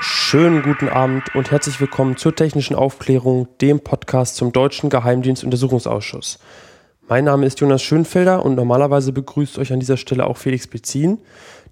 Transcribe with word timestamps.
Schönen 0.00 0.62
guten 0.62 0.88
Abend 0.88 1.34
und 1.34 1.50
herzlich 1.50 1.80
willkommen 1.80 2.16
zur 2.16 2.34
Technischen 2.34 2.74
Aufklärung, 2.74 3.48
dem 3.60 3.80
Podcast 3.80 4.36
zum 4.36 4.52
Deutschen 4.52 4.90
Geheimdienstuntersuchungsausschuss. 4.90 6.38
Mein 7.08 7.24
Name 7.24 7.46
ist 7.46 7.60
Jonas 7.60 7.82
Schönfelder 7.82 8.44
und 8.44 8.56
normalerweise 8.56 9.12
begrüßt 9.12 9.58
euch 9.58 9.72
an 9.72 9.80
dieser 9.80 9.96
Stelle 9.96 10.26
auch 10.26 10.36
Felix 10.36 10.66
Bezin. 10.66 11.18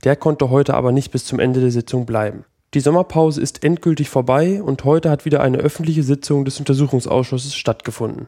Der 0.05 0.17
konnte 0.17 0.51
heute 0.51 0.75
aber 0.75 0.93
nicht 0.93 1.11
bis 1.11 1.25
zum 1.25 1.41
Ende 1.41 1.61
der 1.61 1.73
Sitzung 1.73 2.07
bleiben. 2.07 2.45
Die 2.75 2.81
Sommerpause 2.81 3.41
ist 3.41 3.63
endgültig 3.63 4.11
vorbei 4.11 4.61
und 4.61 4.83
heute 4.83 5.09
hat 5.09 5.25
wieder 5.25 5.41
eine 5.41 5.59
öffentliche 5.59 6.03
Sitzung 6.03 6.45
des 6.45 6.59
Untersuchungsausschusses 6.59 7.55
stattgefunden. 7.55 8.27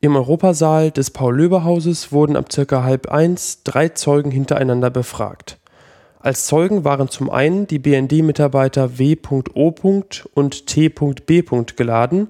Im 0.00 0.16
Europasaal 0.16 0.90
des 0.90 1.12
Paul-Löbe-Hauses 1.12 2.10
wurden 2.10 2.36
ab 2.36 2.52
circa 2.52 2.82
halb 2.82 3.08
eins 3.12 3.62
drei 3.62 3.90
Zeugen 3.90 4.32
hintereinander 4.32 4.90
befragt. 4.90 5.58
Als 6.18 6.46
Zeugen 6.46 6.84
waren 6.84 7.08
zum 7.08 7.30
einen 7.30 7.68
die 7.68 7.78
BND-Mitarbeiter 7.78 8.98
W.O. 8.98 9.74
und 10.34 10.66
T.B. 10.66 11.42
geladen 11.76 12.28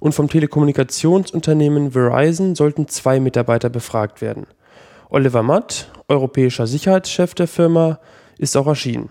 und 0.00 0.14
vom 0.14 0.30
Telekommunikationsunternehmen 0.30 1.92
Verizon 1.92 2.54
sollten 2.54 2.88
zwei 2.88 3.20
Mitarbeiter 3.20 3.68
befragt 3.68 4.22
werden. 4.22 4.46
Oliver 5.10 5.42
Matt, 5.42 5.90
europäischer 6.08 6.66
Sicherheitschef 6.66 7.34
der 7.34 7.46
Firma, 7.46 7.98
ist 8.38 8.56
auch 8.56 8.66
erschienen. 8.66 9.10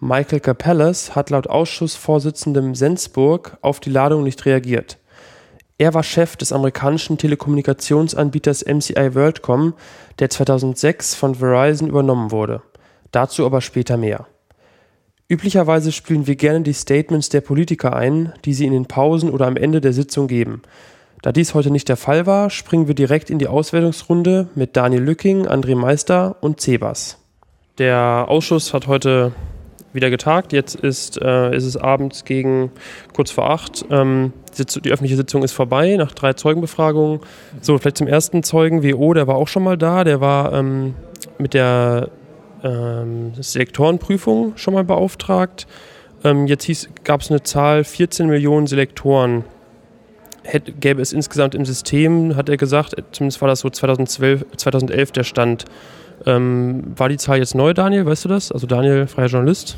Michael 0.00 0.38
Capellas 0.38 1.16
hat 1.16 1.30
laut 1.30 1.48
Ausschussvorsitzendem 1.48 2.76
Sensburg 2.76 3.58
auf 3.62 3.80
die 3.80 3.90
Ladung 3.90 4.22
nicht 4.22 4.46
reagiert. 4.46 4.98
Er 5.76 5.92
war 5.92 6.04
Chef 6.04 6.36
des 6.36 6.52
amerikanischen 6.52 7.18
Telekommunikationsanbieters 7.18 8.64
MCI 8.64 9.14
WorldCom, 9.14 9.74
der 10.20 10.30
2006 10.30 11.16
von 11.16 11.34
Verizon 11.34 11.88
übernommen 11.88 12.30
wurde. 12.30 12.62
Dazu 13.10 13.44
aber 13.44 13.60
später 13.60 13.96
mehr. 13.96 14.26
Üblicherweise 15.28 15.90
spielen 15.90 16.26
wir 16.26 16.36
gerne 16.36 16.62
die 16.62 16.72
Statements 16.72 17.28
der 17.28 17.40
Politiker 17.40 17.94
ein, 17.94 18.32
die 18.44 18.54
sie 18.54 18.66
in 18.66 18.72
den 18.72 18.86
Pausen 18.86 19.30
oder 19.30 19.46
am 19.46 19.56
Ende 19.56 19.80
der 19.80 19.92
Sitzung 19.92 20.28
geben. 20.28 20.62
Da 21.22 21.32
dies 21.32 21.54
heute 21.54 21.70
nicht 21.70 21.88
der 21.88 21.96
Fall 21.96 22.24
war, 22.24 22.50
springen 22.50 22.86
wir 22.86 22.94
direkt 22.94 23.30
in 23.30 23.40
die 23.40 23.48
Auswertungsrunde 23.48 24.48
mit 24.54 24.76
Daniel 24.76 25.02
Lücking, 25.02 25.46
André 25.46 25.74
Meister 25.74 26.36
und 26.40 26.60
Cebas. 26.60 27.18
Der 27.78 28.26
Ausschuss 28.28 28.72
hat 28.72 28.86
heute 28.86 29.32
wieder 29.92 30.10
getagt. 30.10 30.52
Jetzt 30.52 30.74
ist, 30.74 31.20
äh, 31.20 31.54
ist 31.56 31.64
es 31.64 31.76
abends 31.76 32.24
gegen 32.24 32.70
kurz 33.14 33.30
vor 33.30 33.50
acht. 33.50 33.84
Ähm, 33.90 34.32
die, 34.56 34.64
die, 34.80 34.90
öffentliche 34.90 35.16
Sitzung 35.16 35.42
ist 35.42 35.52
vorbei 35.52 35.96
nach 35.96 36.12
drei 36.12 36.32
Zeugenbefragungen. 36.34 37.20
So, 37.60 37.78
vielleicht 37.78 37.98
zum 37.98 38.06
ersten 38.06 38.42
Zeugen 38.42 38.82
WO, 38.82 39.14
der 39.14 39.26
war 39.26 39.36
auch 39.36 39.48
schon 39.48 39.62
mal 39.62 39.78
da. 39.78 40.04
Der 40.04 40.20
war 40.20 40.52
ähm, 40.52 40.94
mit 41.38 41.54
der 41.54 42.10
ähm, 42.62 43.32
Selektorenprüfung 43.38 44.52
schon 44.56 44.74
mal 44.74 44.84
beauftragt. 44.84 45.66
Ähm, 46.24 46.46
jetzt 46.46 46.68
gab 47.04 47.20
es 47.20 47.30
eine 47.30 47.42
Zahl, 47.42 47.84
14 47.84 48.26
Millionen 48.26 48.66
Selektoren 48.66 49.44
hätte, 50.48 50.72
gäbe 50.72 51.02
es 51.02 51.12
insgesamt 51.12 51.54
im 51.54 51.64
System, 51.64 52.34
hat 52.36 52.48
er 52.48 52.56
gesagt, 52.56 52.94
zumindest 53.12 53.40
war 53.40 53.48
das 53.48 53.60
so 53.60 53.70
2012, 53.70 54.44
2011 54.56 55.12
der 55.12 55.24
Stand. 55.24 55.64
Ähm, 56.26 56.84
war 56.96 57.08
die 57.08 57.16
Zahl 57.16 57.38
jetzt 57.38 57.54
neu, 57.54 57.74
Daniel? 57.74 58.06
Weißt 58.06 58.24
du 58.24 58.28
das? 58.28 58.52
Also 58.52 58.66
Daniel, 58.66 59.06
freier 59.06 59.26
Journalist. 59.28 59.76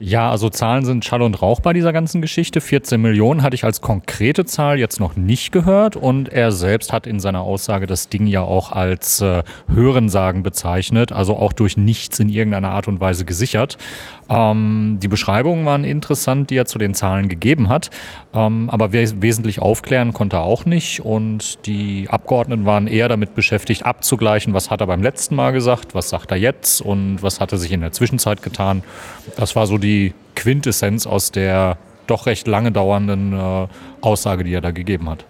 Ja, 0.00 0.30
also 0.30 0.48
Zahlen 0.48 0.84
sind 0.84 1.04
Schall 1.04 1.22
und 1.22 1.42
Rauch 1.42 1.58
bei 1.58 1.72
dieser 1.72 1.92
ganzen 1.92 2.22
Geschichte. 2.22 2.60
14 2.60 3.00
Millionen 3.00 3.42
hatte 3.42 3.56
ich 3.56 3.64
als 3.64 3.80
konkrete 3.80 4.44
Zahl 4.44 4.78
jetzt 4.78 5.00
noch 5.00 5.16
nicht 5.16 5.50
gehört 5.50 5.96
und 5.96 6.28
er 6.28 6.52
selbst 6.52 6.92
hat 6.92 7.08
in 7.08 7.18
seiner 7.18 7.40
Aussage 7.40 7.88
das 7.88 8.08
Ding 8.08 8.28
ja 8.28 8.42
auch 8.42 8.70
als 8.70 9.20
äh, 9.20 9.42
Hörensagen 9.66 10.44
bezeichnet, 10.44 11.10
also 11.10 11.36
auch 11.36 11.52
durch 11.52 11.76
nichts 11.76 12.20
in 12.20 12.28
irgendeiner 12.28 12.70
Art 12.70 12.86
und 12.86 13.00
Weise 13.00 13.24
gesichert. 13.24 13.76
Ähm, 14.30 14.98
die 15.02 15.08
Beschreibungen 15.08 15.66
waren 15.66 15.82
interessant, 15.82 16.50
die 16.50 16.56
er 16.56 16.66
zu 16.66 16.78
den 16.78 16.94
Zahlen 16.94 17.28
gegeben 17.28 17.68
hat, 17.68 17.90
ähm, 18.32 18.70
aber 18.70 18.92
wes 18.92 19.20
wesentlich 19.20 19.60
aufklären 19.60 20.12
konnte 20.12 20.36
er 20.36 20.42
auch 20.42 20.64
nicht 20.64 21.00
und 21.00 21.66
die 21.66 22.06
Abgeordneten 22.08 22.66
waren 22.66 22.86
eher 22.86 23.08
damit 23.08 23.34
beschäftigt, 23.34 23.84
abzugleichen, 23.84 24.54
was 24.54 24.70
hat 24.70 24.80
er 24.80 24.86
beim 24.86 25.02
letzten 25.02 25.34
Mal 25.34 25.50
gesagt, 25.50 25.96
was 25.96 26.08
sagt 26.08 26.30
er 26.30 26.36
jetzt 26.36 26.80
und 26.82 27.20
was 27.20 27.40
hat 27.40 27.50
er 27.50 27.58
sich 27.58 27.72
in 27.72 27.80
der 27.80 27.90
Zwischenzeit 27.90 28.42
getan. 28.42 28.84
Das 29.36 29.56
war 29.56 29.66
so 29.66 29.76
die 29.78 29.87
Quintessenz 30.34 31.06
aus 31.06 31.32
der 31.32 31.78
doch 32.06 32.26
recht 32.26 32.46
lange 32.46 32.72
dauernden 32.72 33.32
äh, 33.32 33.66
Aussage, 34.00 34.44
die 34.44 34.54
er 34.54 34.60
da 34.60 34.70
gegeben 34.70 35.10
hat 35.10 35.24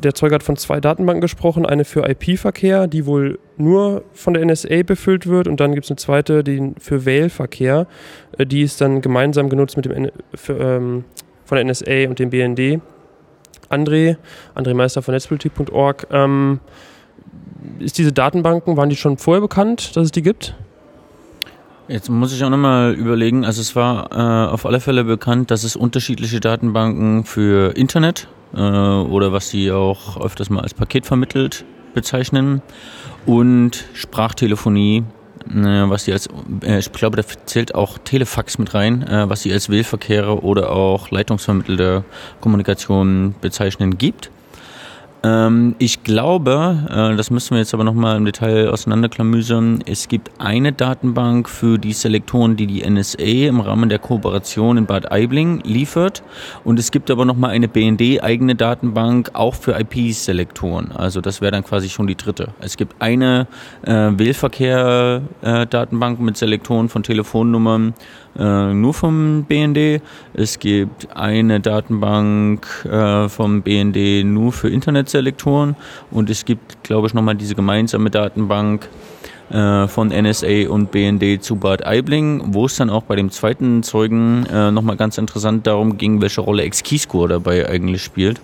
der 0.00 0.14
Zeuge 0.14 0.34
hat 0.34 0.42
von 0.42 0.56
zwei 0.56 0.80
Datenbanken 0.80 1.20
gesprochen, 1.20 1.66
eine 1.66 1.84
für 1.84 2.08
IP-Verkehr, 2.08 2.86
die 2.86 3.06
wohl 3.06 3.38
nur 3.56 4.04
von 4.12 4.34
der 4.34 4.44
NSA 4.44 4.82
befüllt 4.82 5.26
wird 5.26 5.48
und 5.48 5.60
dann 5.60 5.74
gibt 5.74 5.84
es 5.84 5.90
eine 5.90 5.96
zweite, 5.96 6.42
die 6.42 6.72
für 6.78 7.04
Wählverkehr, 7.04 7.86
äh, 8.38 8.46
die 8.46 8.62
ist 8.62 8.80
dann 8.80 9.00
gemeinsam 9.00 9.48
genutzt 9.48 9.76
mit 9.76 9.86
dem 9.86 9.92
N 9.92 10.12
für, 10.34 10.58
ähm, 10.58 11.04
von 11.44 11.56
der 11.56 11.64
NSA 11.64 12.08
und 12.08 12.18
dem 12.18 12.30
BND. 12.30 12.80
André, 13.68 14.16
André 14.54 14.74
Meister 14.74 15.02
von 15.02 15.14
netzpolitik.org, 15.14 16.06
ähm, 16.10 16.60
ist 17.78 17.98
diese 17.98 18.12
Datenbanken, 18.12 18.76
waren 18.76 18.90
die 18.90 18.96
schon 18.96 19.16
vorher 19.16 19.40
bekannt, 19.40 19.96
dass 19.96 20.06
es 20.06 20.10
die 20.10 20.22
gibt? 20.22 20.56
Jetzt 21.90 22.08
muss 22.08 22.32
ich 22.32 22.44
auch 22.44 22.50
nochmal 22.50 22.92
überlegen, 22.92 23.44
also 23.44 23.60
es 23.60 23.74
war 23.74 24.12
äh, 24.12 24.52
auf 24.52 24.64
alle 24.64 24.78
Fälle 24.78 25.02
bekannt, 25.02 25.50
dass 25.50 25.64
es 25.64 25.74
unterschiedliche 25.74 26.38
Datenbanken 26.38 27.24
für 27.24 27.76
Internet 27.76 28.28
äh, 28.54 28.60
oder 28.60 29.32
was 29.32 29.50
sie 29.50 29.72
auch 29.72 30.24
öfters 30.24 30.50
mal 30.50 30.60
als 30.60 30.72
Paket 30.72 31.04
vermittelt 31.04 31.64
bezeichnen 31.92 32.62
und 33.26 33.86
Sprachtelefonie, 33.94 35.02
äh, 35.48 35.54
was 35.56 36.04
sie 36.04 36.12
als, 36.12 36.28
äh, 36.62 36.78
ich 36.78 36.92
glaube, 36.92 37.16
da 37.16 37.24
zählt 37.46 37.74
auch 37.74 37.98
Telefax 37.98 38.58
mit 38.58 38.72
rein, 38.72 39.02
äh, 39.02 39.28
was 39.28 39.42
sie 39.42 39.52
als 39.52 39.68
Wählverkehre 39.68 40.44
oder 40.44 40.70
auch 40.70 41.10
leitungsvermittelte 41.10 42.04
Kommunikation 42.40 43.34
bezeichnen 43.40 43.98
gibt. 43.98 44.30
Ähm, 45.22 45.74
ich 45.78 46.02
glaube, 46.02 46.88
äh, 46.88 47.14
das 47.16 47.30
müssen 47.30 47.50
wir 47.50 47.58
jetzt 47.58 47.74
aber 47.74 47.84
nochmal 47.84 48.16
im 48.16 48.24
Detail 48.24 48.70
auseinanderklamüsern, 48.70 49.84
es 49.86 50.08
gibt 50.08 50.30
eine 50.38 50.72
Datenbank 50.72 51.46
für 51.48 51.78
die 51.78 51.92
Selektoren, 51.92 52.56
die 52.56 52.66
die 52.66 52.88
NSA 52.88 53.48
im 53.48 53.60
Rahmen 53.60 53.90
der 53.90 53.98
Kooperation 53.98 54.78
in 54.78 54.86
Bad 54.86 55.12
Aibling 55.12 55.60
liefert 55.64 56.22
und 56.64 56.78
es 56.78 56.90
gibt 56.90 57.10
aber 57.10 57.26
nochmal 57.26 57.50
eine 57.50 57.68
BND-eigene 57.68 58.54
Datenbank 58.54 59.32
auch 59.34 59.54
für 59.54 59.78
IP-Selektoren. 59.78 60.92
Also 60.92 61.20
das 61.20 61.42
wäre 61.42 61.52
dann 61.52 61.64
quasi 61.64 61.90
schon 61.90 62.06
die 62.06 62.16
dritte. 62.16 62.54
Es 62.60 62.78
gibt 62.78 63.02
eine 63.02 63.46
äh, 63.82 63.92
Wählverkehr-Datenbank 63.92 66.18
äh, 66.18 66.22
mit 66.22 66.38
Selektoren 66.38 66.88
von 66.88 67.02
Telefonnummern 67.02 67.92
äh, 68.38 68.72
nur 68.72 68.94
vom 68.94 69.44
BND. 69.44 70.02
Es 70.34 70.58
gibt 70.58 71.14
eine 71.16 71.60
Datenbank 71.60 72.66
äh, 72.84 73.28
vom 73.28 73.62
BND 73.62 74.24
nur 74.24 74.52
für 74.52 74.68
Internetselektoren 74.68 75.76
und 76.10 76.30
es 76.30 76.44
gibt, 76.44 76.82
glaube 76.84 77.06
ich, 77.06 77.14
nochmal 77.14 77.34
diese 77.34 77.54
gemeinsame 77.54 78.10
Datenbank 78.10 78.88
äh, 79.50 79.88
von 79.88 80.08
NSA 80.08 80.68
und 80.68 80.92
BND 80.92 81.42
zu 81.42 81.56
Bad 81.56 81.84
Aibling, 81.84 82.54
wo 82.54 82.66
es 82.66 82.76
dann 82.76 82.88
auch 82.88 83.02
bei 83.02 83.16
dem 83.16 83.30
zweiten 83.30 83.82
Zeugen 83.82 84.46
äh, 84.46 84.70
nochmal 84.70 84.96
ganz 84.96 85.18
interessant 85.18 85.66
darum 85.66 85.98
ging, 85.98 86.20
welche 86.20 86.40
Rolle 86.40 86.62
Ex-Keyscore 86.62 87.28
dabei 87.28 87.68
eigentlich 87.68 88.02
spielt. 88.02 88.40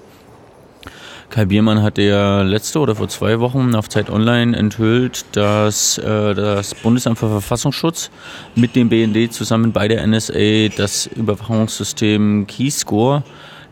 Kai 1.30 1.44
Biermann 1.44 1.82
hatte 1.82 2.02
ja 2.02 2.42
letzte 2.42 2.78
oder 2.78 2.94
vor 2.94 3.08
zwei 3.08 3.40
Wochen 3.40 3.74
auf 3.74 3.88
Zeit 3.88 4.10
Online 4.10 4.56
enthüllt, 4.56 5.24
dass 5.32 5.98
äh, 5.98 6.34
das 6.34 6.74
Bundesamt 6.74 7.18
für 7.18 7.28
Verfassungsschutz 7.28 8.10
mit 8.54 8.76
dem 8.76 8.88
BND 8.88 9.32
zusammen 9.32 9.72
bei 9.72 9.88
der 9.88 10.06
NSA 10.06 10.68
das 10.76 11.06
Überwachungssystem 11.06 12.46
Keyscore 12.46 13.24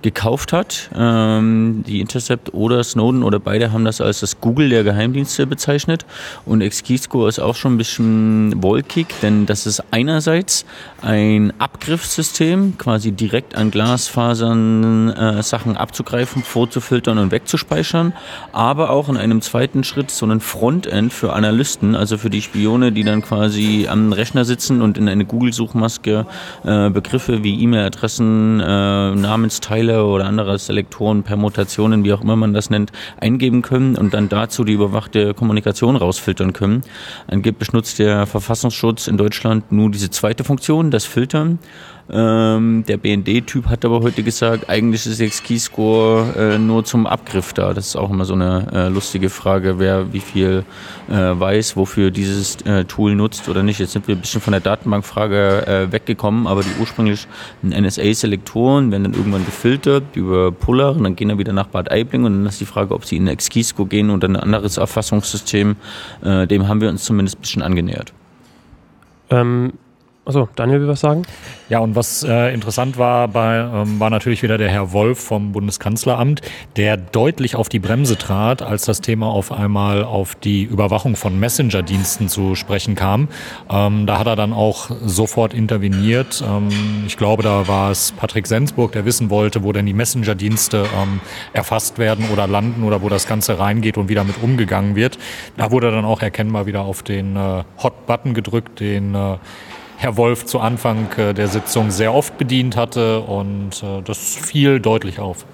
gekauft 0.05 0.53
hat. 0.53 0.91
Ähm, 0.95 1.83
die 1.87 2.01
Intercept 2.01 2.53
oder 2.53 2.85
Snowden 2.85 3.23
oder 3.23 3.41
beide 3.41 3.73
haben 3.73 3.87
das 3.87 4.03
als 4.03 4.21
das 4.21 4.39
Google 4.39 4.69
der 4.69 4.85
Geheimdienste 4.85 5.47
bezeichnet. 5.47 6.05
Und 6.45 6.61
Xkeyscore 6.61 7.29
ist 7.29 7.41
auch 7.41 7.57
schon 7.57 7.75
ein 7.75 7.79
bisschen 7.79 8.63
wolkig, 8.63 9.07
denn 9.23 9.47
das 9.47 9.67
ist 9.67 9.83
einerseits 9.91 10.67
ein 11.01 11.55
Abgriffssystem, 11.59 12.77
quasi 12.77 13.13
direkt 13.13 13.57
an 13.57 13.71
Glasfasern 13.71 15.09
äh, 15.09 15.43
Sachen 15.43 15.77
abzugreifen, 15.77 16.43
vorzufiltern 16.43 17.17
und 17.17 17.31
wegzuspeichern, 17.31 18.13
aber 18.53 18.91
auch 18.91 19.09
in 19.09 19.17
einem 19.17 19.41
zweiten 19.41 19.85
Schritt 19.85 20.11
so 20.11 20.27
ein 20.27 20.41
Frontend 20.41 21.15
für 21.15 21.33
Analysten, 21.33 21.97
also 21.97 22.19
für 22.19 22.29
die 22.29 22.43
Spione, 22.43 22.93
die 22.93 23.05
dann 23.05 23.23
quasi 23.23 23.89
am 23.89 24.13
Rechner 24.13 24.45
sitzen 24.45 24.83
und 24.83 24.99
in 24.99 25.09
eine 25.09 25.25
Google-Suchmaske 25.25 26.27
äh, 26.65 26.91
Begriffe 26.91 27.43
wie 27.43 27.63
E-Mail-Adressen, 27.63 28.61
äh, 28.61 28.65
Namensteile 29.15 29.94
Modelle 29.95 30.05
oder 30.05 30.25
andere 30.27 30.59
Selektoren, 30.59 31.23
Permutationen, 31.23 32.05
wie 32.05 32.13
auch 32.13 32.23
immer 32.23 32.37
man 32.37 32.53
das 32.53 32.71
nennt, 32.71 32.93
eingeben 33.21 33.63
können 33.63 33.97
und 33.97 34.15
dann 34.15 34.29
dazu 34.29 34.65
die 34.65 34.73
überwachte 34.73 35.35
Kommunikation 35.35 35.97
rausfiltern 35.97 36.53
können. 36.53 36.83
Angeblich 37.27 37.73
nutzt 37.73 37.99
der 37.99 38.27
Verfassungsschutz 38.27 39.07
in 39.07 39.17
Deutschland 39.17 39.71
nur 39.71 39.91
diese 39.91 40.11
zweite 40.11 40.45
Funktion, 40.45 40.91
das 40.91 41.05
Filtern. 41.05 41.59
Ähm, 42.11 42.85
der 42.87 42.99
BND-Typ 42.99 43.67
hat 43.67 43.85
aber 43.85 44.01
heute 44.01 44.23
gesagt, 44.23 44.69
eigentlich 44.69 45.07
ist 45.07 45.21
jetzt 45.21 45.43
Keyscore 45.43 46.35
äh, 46.37 46.59
nur 46.59 46.85
zum 46.85 47.07
Abgriff 47.07 47.55
da. 47.55 47.73
Das 47.73 47.87
ist 47.87 47.97
auch 47.97 48.11
immer 48.11 48.27
so 48.27 48.35
eine 48.35 48.67
äh, 48.73 48.89
lustige 48.89 49.31
Frage, 49.31 49.79
wer 49.79 50.13
wie 50.13 50.21
viel 50.21 50.65
äh, 51.09 51.15
weiß, 51.15 51.77
wofür 51.77 52.11
dieses 52.11 52.57
äh, 52.67 52.85
Tool 52.85 53.15
nutzt 53.15 53.49
oder 53.49 53.63
nicht. 53.63 53.81
Jetzt 53.81 53.93
sind 53.93 54.07
wir 54.07 54.17
ein 54.17 54.21
bisschen 54.21 54.43
von 54.43 54.53
der 54.53 54.61
Datenbankfrage 54.61 55.67
äh, 55.67 55.93
weggekommen, 55.93 56.47
aber 56.47 56.63
die 56.63 56.79
ursprünglich 56.79 57.27
NSA-Selektoren 57.63 58.91
werden 58.91 59.05
dann 59.05 59.15
irgendwann 59.15 59.47
gefiltert 59.47 60.05
über 60.15 60.53
Puller 60.53 60.91
und 60.91 61.05
dann 61.05 61.17
gehen 61.17 61.31
dann 61.31 61.39
wieder 61.39 61.55
nach 61.55 61.69
Bad 61.69 61.91
Aibling 61.91 62.25
und 62.25 62.35
dann 62.35 62.47
ist 62.47 62.61
die 62.61 62.67
Frage, 62.67 62.95
ob 62.95 63.07
sie 63.07 63.17
in 63.17 63.35
Xkeyscore 63.35 63.89
gehen 63.89 64.11
oder 64.11 64.29
ein 64.29 64.37
anderes 64.37 64.77
Erfassungssystem. 64.77 65.77
Äh, 66.23 66.47
dem 66.47 66.69
haben 66.69 66.83
wir 66.83 66.91
uns 66.91 67.05
zumindest 67.05 67.39
ein 67.39 67.41
bisschen 67.41 67.63
angenähert. 67.63 68.13
Ähm, 69.31 69.73
Achso, 70.27 70.49
Daniel 70.57 70.81
will 70.81 70.89
was 70.89 71.01
sagen? 71.01 71.23
Ja, 71.69 71.81
und 71.81 71.97
was 71.97 72.23
äh, 72.23 72.55
interessant 72.55 72.97
war, 72.97 73.29
bei, 73.29 73.59
ähm, 73.59 74.01
war 74.01 74.09
natürlich 74.09 74.43
wieder 74.43 74.57
der 74.57 74.71
Herr 74.71 74.93
Wolf 74.93 75.21
vom 75.21 75.53
Bundeskanzleramt, 75.53 76.41
der 76.77 76.97
deutlich 76.97 77.57
auf 77.57 77.69
die 77.69 77.79
Bremse 77.79 78.17
trat, 78.17 78.63
als 78.63 78.87
das 78.87 79.03
Thema 79.03 79.27
auf 79.27 79.53
einmal 79.53 80.03
auf 80.03 80.35
die 80.35 80.63
Überwachung 80.63 81.17
von 81.17 81.39
Messenger-Diensten 81.39 82.29
zu 82.29 82.55
sprechen 82.55 82.95
kam. 82.95 83.29
Ähm, 83.69 84.07
da 84.07 84.19
hat 84.19 84.27
er 84.27 84.35
dann 84.35 84.55
auch 84.55 84.91
sofort 85.05 85.53
interveniert. 85.53 86.43
Ähm, 86.47 86.71
ich 87.07 87.19
glaube, 87.19 87.43
da 87.43 87.69
war 87.69 87.91
es 87.91 88.13
Patrick 88.13 88.47
Sensburg, 88.47 88.93
der 88.93 89.05
wissen 89.05 89.29
wollte, 89.29 89.63
wo 89.63 89.73
denn 89.73 89.85
die 89.85 89.93
Messenger-Dienste 89.93 90.87
ähm, 91.03 91.21
erfasst 91.53 91.99
werden 91.99 92.31
oder 92.33 92.47
landen 92.47 92.85
oder 92.85 93.03
wo 93.03 93.11
das 93.11 93.29
Ganze 93.29 93.59
reingeht 93.59 93.99
und 93.99 94.09
wieder 94.09 94.25
mit 94.25 94.43
umgegangen 94.43 94.97
wird. 94.97 95.19
Da 95.59 95.71
wurde 95.71 95.91
dann 95.91 96.07
auch 96.07 96.23
erkennbar 96.23 96.65
wieder 96.65 96.81
auf 96.81 97.03
den 97.03 97.37
äh, 97.37 97.65
Hot-Button 97.83 98.33
gedrückt, 98.33 98.81
den 98.81 99.15
äh, 99.15 99.37
Herr 100.05 100.19
Wolf 100.19 100.45
zu 100.45 100.61
Anfang 100.61 101.11
äh, 101.17 101.33
der 101.33 101.49
Sitzung 101.49 101.91
sehr 101.91 102.13
oft 102.13 102.37
bedient 102.37 102.77
hatte 102.77 103.21
und 103.21 103.83
äh, 103.83 104.03
das 104.03 104.19
fiel 104.37 104.79
deutlich 104.79 105.19
auf. 105.19 105.47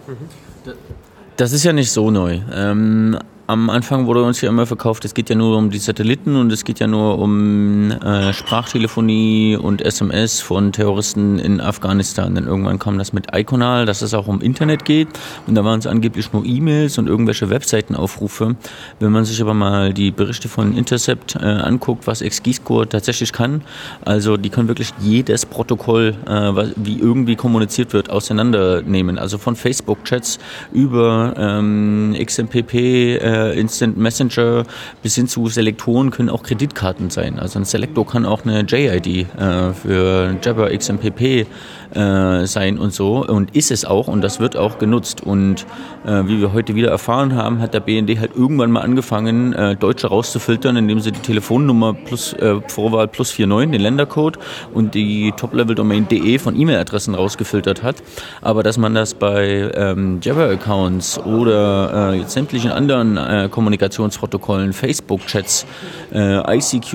Das 1.36 1.52
ist 1.52 1.62
ja 1.62 1.72
nicht 1.72 1.92
so 1.92 2.10
neu. 2.10 2.40
Ähm, 2.52 3.16
am 3.50 3.68
Anfang 3.68 4.06
wurde 4.06 4.22
uns 4.22 4.40
ja 4.40 4.48
immer 4.48 4.64
verkauft, 4.64 5.04
es 5.04 5.12
geht 5.12 5.28
ja 5.28 5.34
nur 5.34 5.56
um 5.58 5.70
die 5.70 5.78
Satelliten 5.78 6.36
und 6.36 6.52
es 6.52 6.64
geht 6.64 6.78
ja 6.78 6.86
nur 6.86 7.18
um 7.18 7.90
äh, 7.90 8.32
Sprachtelefonie 8.32 9.56
und 9.56 9.82
SMS 9.82 10.40
von 10.40 10.70
Terroristen 10.70 11.40
in 11.40 11.60
Afghanistan. 11.60 12.36
Dann 12.36 12.46
irgendwann 12.46 12.78
kam 12.78 12.96
das 12.96 13.12
mit 13.12 13.34
Iconal, 13.34 13.86
dass 13.86 14.02
es 14.02 14.14
auch 14.14 14.28
um 14.28 14.40
Internet 14.40 14.84
geht 14.84 15.08
und 15.48 15.56
da 15.56 15.64
waren 15.64 15.80
es 15.80 15.88
angeblich 15.88 16.32
nur 16.32 16.44
E-Mails 16.46 16.96
und 16.98 17.08
irgendwelche 17.08 17.50
Webseitenaufrufe. 17.50 18.54
Wenn 19.00 19.10
man 19.10 19.24
sich 19.24 19.42
aber 19.42 19.54
mal 19.54 19.92
die 19.92 20.12
Berichte 20.12 20.48
von 20.48 20.76
Intercept 20.76 21.34
äh, 21.34 21.40
anguckt, 21.40 22.06
was 22.06 22.20
XGScore 22.20 22.88
tatsächlich 22.88 23.32
kann, 23.32 23.62
also 24.04 24.36
die 24.36 24.50
können 24.50 24.68
wirklich 24.68 24.94
jedes 25.00 25.44
Protokoll, 25.44 26.14
äh, 26.24 26.72
wie 26.76 27.00
irgendwie 27.00 27.34
kommuniziert 27.34 27.94
wird, 27.94 28.10
auseinandernehmen. 28.10 29.18
Also 29.18 29.38
von 29.38 29.56
Facebook-Chats 29.56 30.38
über 30.72 31.34
ähm, 31.36 32.14
XMPP, 32.16 32.74
äh, 32.74 33.39
äh, 33.40 33.58
Instant 33.58 33.96
Messenger 33.96 34.64
bis 35.02 35.14
hin 35.14 35.28
zu 35.28 35.48
Selektoren 35.48 36.10
können 36.10 36.28
auch 36.28 36.42
Kreditkarten 36.42 37.10
sein. 37.10 37.38
Also 37.38 37.58
ein 37.58 37.64
Selektor 37.64 38.06
kann 38.06 38.26
auch 38.26 38.44
eine 38.44 38.60
JID 38.62 39.06
äh, 39.06 39.72
für 39.72 40.36
Jabber 40.42 40.76
XMPP 40.76 41.46
äh, 41.94 42.46
sein 42.46 42.78
und 42.78 42.92
so 42.92 43.26
und 43.26 43.56
ist 43.56 43.70
es 43.70 43.84
auch 43.84 44.08
und 44.08 44.22
das 44.22 44.40
wird 44.40 44.56
auch 44.56 44.78
genutzt 44.78 45.22
und 45.22 45.66
äh, 46.04 46.22
wie 46.26 46.40
wir 46.40 46.52
heute 46.52 46.74
wieder 46.74 46.90
erfahren 46.90 47.34
haben, 47.34 47.60
hat 47.60 47.74
der 47.74 47.80
BND 47.80 48.18
halt 48.18 48.32
irgendwann 48.36 48.70
mal 48.70 48.80
angefangen, 48.80 49.52
äh, 49.52 49.76
Deutsche 49.76 50.08
rauszufiltern, 50.08 50.76
indem 50.76 51.00
sie 51.00 51.12
die 51.12 51.20
Telefonnummer 51.20 51.94
plus 51.94 52.32
äh, 52.34 52.60
Vorwahl 52.68 53.08
plus 53.08 53.36
49, 53.38 53.72
den 53.72 53.80
Ländercode 53.80 54.38
und 54.72 54.94
die 54.94 55.32
Top-Level-Domain.de 55.36 56.38
von 56.38 56.58
E-Mail-Adressen 56.58 57.14
rausgefiltert 57.14 57.82
hat. 57.82 57.96
Aber 58.40 58.62
dass 58.62 58.78
man 58.78 58.94
das 58.94 59.14
bei 59.14 59.70
ähm, 59.74 60.20
Jabber-Accounts 60.22 61.18
oder 61.18 62.14
äh, 62.14 62.24
sämtlichen 62.26 62.70
anderen 62.70 63.16
äh, 63.30 63.48
Kommunikationsprotokollen, 63.48 64.72
Facebook-Chats, 64.72 65.66
äh, 66.12 66.56
ICQ 66.56 66.94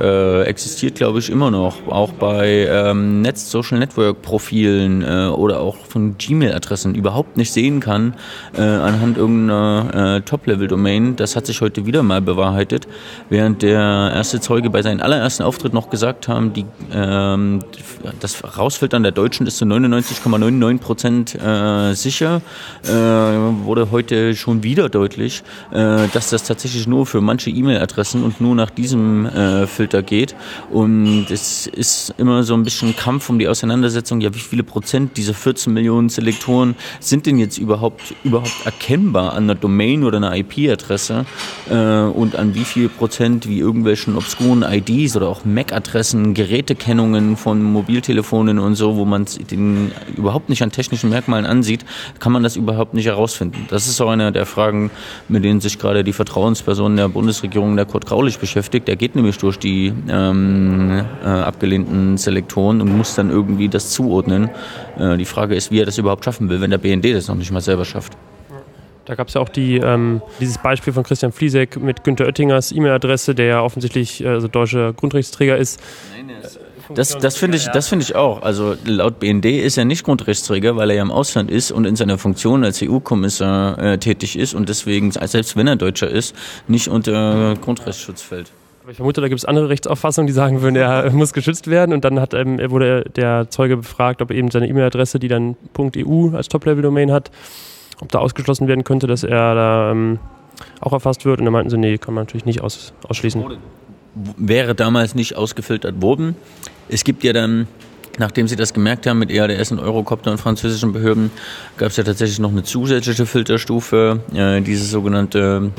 äh, 0.00 0.42
existiert, 0.44 0.94
glaube 0.94 1.18
ich, 1.18 1.30
immer 1.30 1.50
noch. 1.50 1.86
Auch 1.88 2.12
bei 2.12 2.68
ähm, 2.70 3.22
Netz 3.22 3.50
Social 3.50 3.78
Network 3.78 4.22
Profilen 4.22 5.02
äh, 5.02 5.26
oder 5.26 5.60
auch 5.60 5.76
von 5.76 6.16
Gmail-Adressen 6.18 6.94
überhaupt 6.94 7.36
nicht 7.36 7.52
sehen 7.52 7.80
kann 7.80 8.14
äh, 8.56 8.60
anhand 8.60 9.16
irgendeiner 9.16 10.22
Top-Level-Domain. 10.24 11.16
Das 11.16 11.36
hat 11.36 11.46
sich 11.46 11.60
heute 11.60 11.86
wieder 11.86 12.02
mal 12.02 12.20
bewahrheitet, 12.20 12.86
während 13.28 13.62
der 13.62 14.12
erste 14.14 14.40
Zeuge 14.40 14.70
bei 14.70 14.82
seinem 14.82 15.00
allerersten 15.00 15.42
Auftritt 15.42 15.72
noch 15.72 15.90
gesagt 15.90 16.28
haben, 16.28 16.52
die, 16.52 16.64
ähm, 16.92 17.60
das 18.20 18.42
Rausfiltern 18.56 19.02
der 19.02 19.12
Deutschen 19.12 19.46
ist 19.46 19.58
zu 19.58 19.64
99,99 19.64 20.78
Prozent 20.78 21.34
äh, 21.34 21.94
sicher, 21.94 22.42
wurde 22.82 23.90
heute 23.90 24.34
schon 24.34 24.62
wieder 24.62 24.88
deutlich, 24.88 25.42
äh, 25.72 26.08
dass 26.12 26.30
das 26.30 26.44
tatsächlich 26.44 26.86
nur 26.86 27.06
für 27.06 27.20
manche 27.20 27.50
E-Mail-Adressen 27.50 28.22
und 28.22 28.40
nur 28.40 28.54
nach 28.54 28.70
diesem 28.70 29.26
äh, 29.26 29.66
Filter 29.66 30.02
geht. 30.02 30.34
Und 30.70 31.30
es 31.30 31.66
ist 31.66 32.14
immer 32.18 32.42
so 32.42 32.54
ein 32.54 32.62
bisschen 32.62 32.94
Kampf 32.94 33.30
um 33.30 33.38
die 33.38 33.48
Auseinandersetzung, 33.48 34.20
ja, 34.20 34.34
wie 34.34 34.38
viele 34.38 34.64
Prozent 34.64 35.16
dieser 35.16 35.34
14 35.34 35.72
Millionen 35.72 36.08
Selektoren 36.08 36.74
sind 37.00 37.26
denn 37.26 37.38
jetzt 37.38 37.56
überhaupt, 37.56 38.14
überhaupt 38.22 38.52
erkennbar 38.64 39.32
an 39.32 39.44
einer 39.44 39.54
Domain 39.54 40.04
oder 40.04 40.18
einer 40.18 40.36
IP-Adresse 40.36 41.24
äh, 41.70 41.74
und 41.74 42.36
an 42.36 42.54
wie 42.54 42.64
viel 42.64 42.88
Prozent 42.90 43.48
wie 43.48 43.58
irgendwelchen 43.58 44.16
obskuren 44.16 44.62
IDs 44.62 45.16
oder 45.16 45.28
auch 45.28 45.44
MAC-Adressen, 45.44 46.34
Gerätekennungen 46.34 47.36
von 47.36 47.62
Mobiltelefonen 47.62 48.58
und 48.58 48.74
so, 48.74 48.96
wo 48.96 49.04
man 49.04 49.26
den 49.50 49.92
überhaupt 50.16 50.50
nicht 50.50 50.62
an 50.62 50.70
technischen 50.70 51.08
Merkmalen 51.08 51.46
ansieht, 51.46 51.84
kann 52.18 52.32
man 52.32 52.42
das 52.42 52.56
überhaupt 52.56 52.92
nicht 52.92 53.06
herausfinden. 53.06 53.66
Das 53.70 53.86
ist 53.86 54.00
auch 54.02 54.10
eine 54.10 54.32
der 54.32 54.44
Fragen, 54.44 54.90
mit 55.28 55.44
denen 55.44 55.61
sich 55.62 55.78
gerade 55.78 56.04
die 56.04 56.12
Vertrauensperson 56.12 56.96
der 56.96 57.08
Bundesregierung, 57.08 57.76
der 57.76 57.86
Kurt 57.86 58.06
Graulich, 58.06 58.38
beschäftigt. 58.38 58.88
Der 58.88 58.96
geht 58.96 59.16
nämlich 59.16 59.38
durch 59.38 59.58
die 59.58 59.92
ähm, 60.08 61.04
äh, 61.24 61.26
abgelehnten 61.26 62.18
Selektoren 62.18 62.80
und 62.80 62.96
muss 62.96 63.14
dann 63.14 63.30
irgendwie 63.30 63.68
das 63.68 63.90
zuordnen. 63.90 64.50
Äh, 64.98 65.16
die 65.16 65.24
Frage 65.24 65.54
ist, 65.54 65.70
wie 65.70 65.80
er 65.80 65.86
das 65.86 65.98
überhaupt 65.98 66.24
schaffen 66.24 66.48
will, 66.48 66.60
wenn 66.60 66.70
der 66.70 66.78
BND 66.78 67.14
das 67.14 67.28
noch 67.28 67.36
nicht 67.36 67.50
mal 67.50 67.60
selber 67.60 67.84
schafft. 67.84 68.16
Da 69.04 69.16
gab 69.16 69.28
es 69.28 69.34
ja 69.34 69.40
auch 69.40 69.48
die, 69.48 69.78
ähm, 69.78 70.22
dieses 70.40 70.58
Beispiel 70.58 70.92
von 70.92 71.02
Christian 71.02 71.32
Fliesek 71.32 71.80
mit 71.80 72.04
Günter 72.04 72.26
Oettingers 72.26 72.70
E-Mail-Adresse, 72.70 73.34
der 73.34 73.46
ja 73.46 73.60
offensichtlich 73.60 74.22
äh, 74.22 74.28
also 74.28 74.48
deutscher 74.48 74.92
Grundrechtsträger 74.92 75.56
ist. 75.56 75.80
Das, 76.94 77.16
das 77.18 77.36
finde 77.36 77.56
ich, 77.56 77.66
das 77.68 77.88
finde 77.88 78.04
ich 78.04 78.14
auch. 78.14 78.42
Also 78.42 78.74
laut 78.84 79.18
BND 79.20 79.46
ist 79.46 79.78
er 79.78 79.84
nicht 79.84 80.04
Grundrechtsträger, 80.04 80.76
weil 80.76 80.90
er 80.90 80.96
ja 80.96 81.02
im 81.02 81.10
Ausland 81.10 81.50
ist 81.50 81.70
und 81.70 81.84
in 81.84 81.96
seiner 81.96 82.18
Funktion 82.18 82.64
als 82.64 82.82
EU-Kommissar 82.82 83.78
äh, 83.78 83.98
tätig 83.98 84.38
ist 84.38 84.54
und 84.54 84.68
deswegen, 84.68 85.10
selbst 85.10 85.56
wenn 85.56 85.66
er 85.66 85.76
Deutscher 85.76 86.08
ist, 86.08 86.34
nicht 86.68 86.88
unter 86.88 87.54
Grundrechtsschutz 87.60 88.22
fällt. 88.22 88.52
Ich 88.88 88.96
vermute, 88.96 89.20
da 89.20 89.28
gibt 89.28 89.38
es 89.38 89.44
andere 89.44 89.68
Rechtsauffassungen, 89.68 90.26
die 90.26 90.32
sagen 90.32 90.60
würden, 90.60 90.74
er 90.76 91.10
muss 91.12 91.32
geschützt 91.32 91.68
werden. 91.68 91.92
Und 91.92 92.04
dann 92.04 92.18
hat, 92.18 92.34
ähm, 92.34 92.58
wurde 92.70 93.04
der 93.14 93.48
Zeuge 93.48 93.76
befragt, 93.76 94.20
ob 94.22 94.30
eben 94.32 94.50
seine 94.50 94.68
E-Mail-Adresse, 94.68 95.18
die 95.18 95.28
dann 95.28 95.56
.eu 95.78 96.30
als 96.34 96.48
Top-Level-Domain 96.48 97.12
hat, 97.12 97.30
ob 98.00 98.10
da 98.10 98.18
ausgeschlossen 98.18 98.66
werden 98.66 98.82
könnte, 98.82 99.06
dass 99.06 99.22
er 99.22 99.54
da 99.54 99.90
ähm, 99.92 100.18
auch 100.80 100.92
erfasst 100.92 101.24
wird. 101.24 101.38
Und 101.38 101.44
da 101.44 101.52
meinten 101.52 101.70
sie, 101.70 101.78
nee, 101.78 101.96
kann 101.98 102.14
man 102.14 102.24
natürlich 102.24 102.44
nicht 102.44 102.60
aus, 102.60 102.92
ausschließen. 103.08 103.44
Wäre 104.36 104.74
damals 104.74 105.14
nicht 105.14 105.36
ausgefiltert 105.36 106.02
worden. 106.02 106.34
Es 106.88 107.04
gibt 107.04 107.24
ja 107.24 107.32
dann 107.32 107.66
Nachdem 108.18 108.46
sie 108.46 108.56
das 108.56 108.74
gemerkt 108.74 109.06
haben 109.06 109.18
mit 109.18 109.30
EADS 109.30 109.72
und 109.72 109.78
Eurocopter 109.78 110.30
und 110.30 110.38
französischen 110.38 110.92
Behörden, 110.92 111.30
gab 111.78 111.88
es 111.88 111.96
ja 111.96 112.04
tatsächlich 112.04 112.38
noch 112.38 112.50
eine 112.50 112.62
zusätzliche 112.62 113.24
Filterstufe, 113.24 114.20
äh, 114.34 114.60
diese 114.60 114.84
sogenannte 114.84 115.70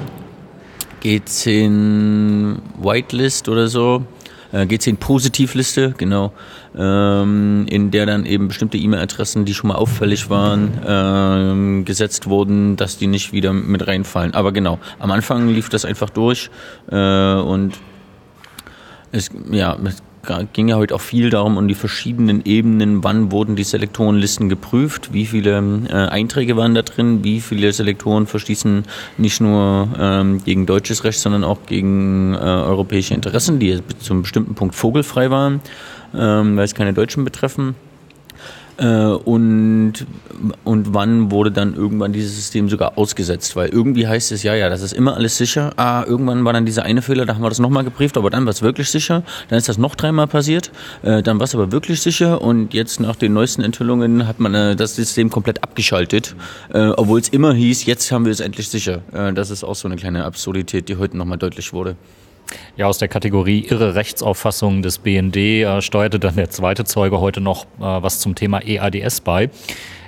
G10 1.03 2.55
Whitelist 2.81 3.50
oder 3.50 3.67
so. 3.67 4.03
Äh, 4.51 4.65
G10 4.65 4.98
Positivliste, 4.98 5.93
genau, 5.98 6.31
ähm, 6.75 7.65
in 7.69 7.91
der 7.91 8.05
dann 8.05 8.25
eben 8.25 8.48
bestimmte 8.48 8.77
E-Mail-Adressen, 8.77 9.45
die 9.45 9.53
schon 9.53 9.67
mal 9.67 9.75
auffällig 9.75 10.29
waren, 10.29 10.79
ähm, 10.88 11.86
gesetzt 11.86 12.27
wurden, 12.27 12.77
dass 12.77 12.98
die 12.98 13.07
nicht 13.07 13.31
wieder 13.31 13.53
mit 13.53 13.86
reinfallen. 13.88 14.33
Aber 14.33 14.51
genau, 14.51 14.79
am 15.00 15.12
Anfang 15.12 15.50
lief 15.50 15.69
das 15.69 15.86
einfach 15.86 16.10
durch 16.10 16.50
äh, 16.91 17.36
und 17.36 17.74
es, 19.12 19.29
ja, 19.51 19.77
ging 20.53 20.69
ja 20.69 20.77
heute 20.77 20.95
auch 20.95 21.01
viel 21.01 21.29
darum, 21.29 21.57
um 21.57 21.67
die 21.67 21.75
verschiedenen 21.75 22.45
Ebenen, 22.45 23.03
wann 23.03 23.31
wurden 23.31 23.55
die 23.55 23.63
Selektorenlisten 23.63 24.47
geprüft, 24.47 25.13
wie 25.13 25.25
viele 25.25 25.57
äh, 25.89 25.93
Einträge 25.93 26.55
waren 26.55 26.73
da 26.73 26.81
drin, 26.81 27.23
wie 27.23 27.41
viele 27.41 27.71
Selektoren 27.73 28.25
verstießen 28.25 28.83
nicht 29.17 29.41
nur 29.41 29.89
ähm, 29.99 30.43
gegen 30.43 30.65
deutsches 30.65 31.03
Recht, 31.03 31.19
sondern 31.19 31.43
auch 31.43 31.65
gegen 31.65 32.33
äh, 32.35 32.37
europäische 32.37 33.13
Interessen, 33.13 33.59
die 33.59 33.81
zu 33.99 34.13
einem 34.13 34.21
bestimmten 34.21 34.55
Punkt 34.55 34.75
vogelfrei 34.75 35.29
waren, 35.29 35.59
ähm, 36.15 36.55
weil 36.55 36.65
es 36.65 36.73
keine 36.73 36.93
Deutschen 36.93 37.25
betreffen. 37.25 37.75
Äh, 38.77 38.85
und, 38.85 39.93
und 40.63 40.93
wann 40.93 41.31
wurde 41.31 41.51
dann 41.51 41.75
irgendwann 41.75 42.13
dieses 42.13 42.35
System 42.35 42.69
sogar 42.69 42.97
ausgesetzt? 42.97 43.55
Weil 43.55 43.69
irgendwie 43.69 44.07
heißt 44.07 44.31
es, 44.31 44.43
ja, 44.43 44.55
ja, 44.55 44.69
das 44.69 44.81
ist 44.81 44.93
immer 44.93 45.15
alles 45.15 45.37
sicher. 45.37 45.73
Ah, 45.77 46.03
irgendwann 46.05 46.43
war 46.45 46.53
dann 46.53 46.65
dieser 46.65 46.83
eine 46.83 47.01
Fehler, 47.01 47.25
da 47.25 47.35
haben 47.35 47.41
wir 47.43 47.49
das 47.49 47.59
nochmal 47.59 47.83
geprüft, 47.83 48.17
aber 48.17 48.29
dann 48.29 48.45
war 48.45 48.51
es 48.51 48.61
wirklich 48.61 48.89
sicher. 48.89 49.23
Dann 49.49 49.57
ist 49.57 49.69
das 49.69 49.77
noch 49.77 49.95
dreimal 49.95 50.27
passiert. 50.27 50.71
Äh, 51.03 51.21
dann 51.21 51.39
war 51.39 51.45
es 51.45 51.53
aber 51.53 51.71
wirklich 51.71 52.01
sicher 52.01 52.41
und 52.41 52.73
jetzt 52.73 52.99
nach 52.99 53.15
den 53.15 53.33
neuesten 53.33 53.61
Enthüllungen 53.61 54.27
hat 54.27 54.39
man 54.39 54.53
äh, 54.53 54.75
das 54.75 54.95
System 54.95 55.29
komplett 55.29 55.63
abgeschaltet, 55.63 56.35
äh, 56.73 56.89
obwohl 56.89 57.19
es 57.19 57.29
immer 57.29 57.53
hieß, 57.53 57.85
jetzt 57.85 58.11
haben 58.11 58.25
wir 58.25 58.31
es 58.31 58.39
endlich 58.39 58.69
sicher. 58.69 59.01
Äh, 59.11 59.33
das 59.33 59.51
ist 59.51 59.63
auch 59.63 59.75
so 59.75 59.87
eine 59.87 59.97
kleine 59.97 60.25
Absurdität, 60.25 60.89
die 60.89 60.97
heute 60.97 61.17
nochmal 61.17 61.37
deutlich 61.37 61.73
wurde. 61.73 61.95
Ja, 62.77 62.88
aus 62.88 62.98
der 62.98 63.07
Kategorie 63.07 63.65
irre 63.67 63.95
Rechtsauffassung 63.95 64.81
des 64.81 65.00
BND 65.00 65.38
äh, 65.38 65.81
steuerte 65.81 66.19
dann 66.19 66.36
der 66.36 66.50
zweite 66.50 66.86
Zeuge 66.86 67.19
heute 67.19 67.41
noch 67.41 67.65
äh, 67.79 67.81
was 67.81 68.19
zum 68.19 68.36
Thema 68.36 68.62
EADS 68.65 69.22
bei. 69.22 69.50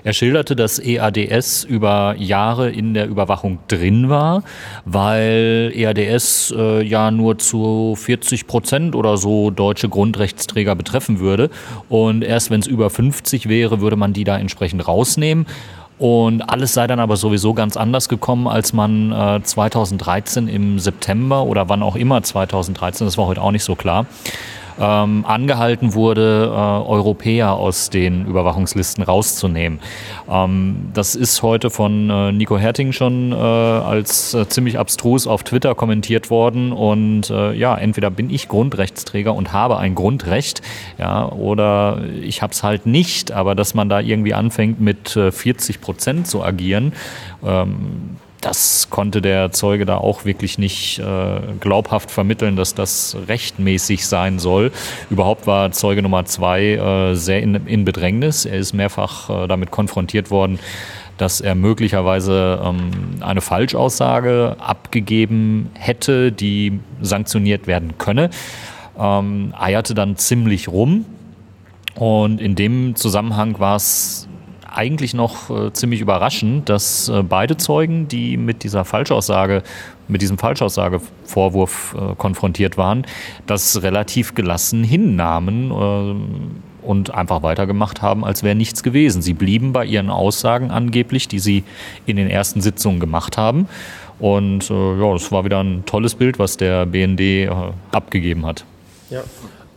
Er 0.05 0.13
schilderte, 0.13 0.55
dass 0.55 0.77
EADS 0.77 1.63
über 1.63 2.15
Jahre 2.19 2.69
in 2.69 2.93
der 2.93 3.07
Überwachung 3.07 3.57
drin 3.67 4.07
war, 4.07 4.43
weil 4.85 5.71
EADS 5.75 6.53
äh, 6.55 6.83
ja 6.83 7.09
nur 7.09 7.39
zu 7.39 7.95
40 7.97 8.45
Prozent 8.45 8.93
oder 8.93 9.17
so 9.17 9.49
deutsche 9.49 9.89
Grundrechtsträger 9.89 10.75
betreffen 10.75 11.19
würde. 11.19 11.49
Und 11.89 12.23
erst 12.23 12.51
wenn 12.51 12.59
es 12.59 12.67
über 12.67 12.91
50 12.91 13.49
wäre, 13.49 13.81
würde 13.81 13.95
man 13.95 14.13
die 14.13 14.25
da 14.25 14.37
entsprechend 14.37 14.87
rausnehmen. 14.87 15.47
Und 15.97 16.41
alles 16.41 16.73
sei 16.73 16.87
dann 16.87 16.99
aber 16.99 17.15
sowieso 17.15 17.53
ganz 17.53 17.77
anders 17.77 18.09
gekommen, 18.09 18.47
als 18.47 18.73
man 18.73 19.11
äh, 19.11 19.41
2013 19.41 20.47
im 20.47 20.77
September 20.79 21.43
oder 21.43 21.69
wann 21.69 21.81
auch 21.83 21.95
immer 21.95 22.21
2013, 22.21 23.07
das 23.07 23.17
war 23.17 23.27
heute 23.27 23.41
auch 23.41 23.51
nicht 23.51 23.63
so 23.63 23.75
klar, 23.75 24.05
ähm, 24.79 25.25
angehalten 25.25 25.93
wurde, 25.93 26.51
äh, 26.51 26.57
Europäer 26.57 27.53
aus 27.53 27.89
den 27.89 28.25
Überwachungslisten 28.25 29.03
rauszunehmen. 29.03 29.79
Ähm, 30.29 30.89
das 30.93 31.15
ist 31.15 31.41
heute 31.41 31.69
von 31.69 32.09
äh, 32.09 32.31
Nico 32.31 32.57
Herting 32.57 32.91
schon 32.91 33.31
äh, 33.31 33.35
als 33.35 34.33
äh, 34.33 34.47
ziemlich 34.47 34.77
abstrus 34.77 35.27
auf 35.27 35.43
Twitter 35.43 35.75
kommentiert 35.75 36.29
worden. 36.29 36.71
Und 36.71 37.29
äh, 37.29 37.53
ja, 37.53 37.75
entweder 37.75 38.09
bin 38.11 38.29
ich 38.29 38.47
Grundrechtsträger 38.47 39.33
und 39.33 39.53
habe 39.53 39.77
ein 39.77 39.95
Grundrecht, 39.95 40.61
ja, 40.97 41.29
oder 41.29 42.01
ich 42.21 42.41
habe 42.41 42.51
es 42.51 42.63
halt 42.63 42.85
nicht. 42.85 43.31
Aber 43.31 43.55
dass 43.55 43.73
man 43.73 43.89
da 43.89 43.99
irgendwie 43.99 44.33
anfängt, 44.33 44.79
mit 44.79 45.09
40 45.09 45.75
äh, 45.75 45.79
Prozent 45.79 46.27
zu 46.27 46.43
agieren, 46.43 46.93
ähm, 47.45 48.17
das 48.45 48.91
konnte 48.91 49.23
der 49.23 49.51
Zeuge 49.51 49.87
da 49.87 49.97
auch 49.97 50.23
wirklich 50.23 50.59
nicht 50.59 50.99
äh, 50.99 51.39
glaubhaft 51.59 52.11
vermitteln, 52.11 52.55
dass 52.55 52.75
das 52.75 53.17
rechtmäßig 53.27 54.05
sein 54.05 54.37
soll. 54.37 54.71
Überhaupt 55.09 55.47
war 55.47 55.71
Zeuge 55.71 56.03
Nummer 56.03 56.25
zwei 56.25 56.75
äh, 56.75 57.15
sehr 57.15 57.41
in, 57.41 57.55
in, 57.65 57.85
Bedrängnis. 57.85 58.45
Er 58.45 58.59
ist 58.59 58.73
mehrfach 58.73 59.31
äh, 59.31 59.47
damit 59.47 59.71
konfrontiert 59.71 60.29
worden, 60.29 60.59
dass 61.17 61.41
er 61.41 61.55
möglicherweise 61.55 62.61
ähm, 62.63 62.91
eine 63.21 63.41
Falschaussage 63.41 64.57
abgegeben 64.59 65.71
hätte, 65.73 66.31
die 66.31 66.79
sanktioniert 67.01 67.65
werden 67.65 67.97
könne. 67.97 68.29
Ähm, 68.99 69.55
eierte 69.57 69.95
dann 69.95 70.17
ziemlich 70.17 70.67
rum. 70.67 71.05
Und 71.95 72.39
in 72.39 72.53
dem 72.53 72.95
Zusammenhang 72.95 73.59
war 73.59 73.77
es 73.77 74.27
eigentlich 74.75 75.13
noch 75.13 75.49
äh, 75.49 75.73
ziemlich 75.73 76.01
überraschend, 76.01 76.69
dass 76.69 77.09
äh, 77.09 77.23
beide 77.23 77.57
Zeugen, 77.57 78.07
die 78.07 78.37
mit 78.37 78.63
dieser 78.63 78.85
Falschaussage, 78.85 79.63
mit 80.07 80.21
diesem 80.21 80.37
Falschaussagevorwurf 80.37 81.95
äh, 81.97 82.15
konfrontiert 82.15 82.77
waren, 82.77 83.05
das 83.47 83.81
relativ 83.81 84.35
gelassen 84.35 84.83
hinnahmen 84.83 85.71
äh, 85.71 86.85
und 86.85 87.13
einfach 87.13 87.41
weitergemacht 87.41 88.01
haben, 88.01 88.23
als 88.23 88.43
wäre 88.43 88.55
nichts 88.55 88.83
gewesen. 88.83 89.21
Sie 89.21 89.33
blieben 89.33 89.73
bei 89.73 89.85
ihren 89.85 90.09
Aussagen 90.09 90.71
angeblich, 90.71 91.27
die 91.27 91.39
sie 91.39 91.63
in 92.05 92.17
den 92.17 92.29
ersten 92.29 92.61
Sitzungen 92.61 92.99
gemacht 92.99 93.37
haben. 93.37 93.67
Und 94.19 94.69
äh, 94.69 94.99
ja, 94.99 95.13
es 95.15 95.31
war 95.31 95.43
wieder 95.45 95.61
ein 95.63 95.83
tolles 95.85 96.15
Bild, 96.15 96.39
was 96.39 96.57
der 96.57 96.85
BND 96.85 97.19
äh, 97.19 97.49
abgegeben 97.91 98.45
hat. 98.45 98.65
Ja. 99.09 99.23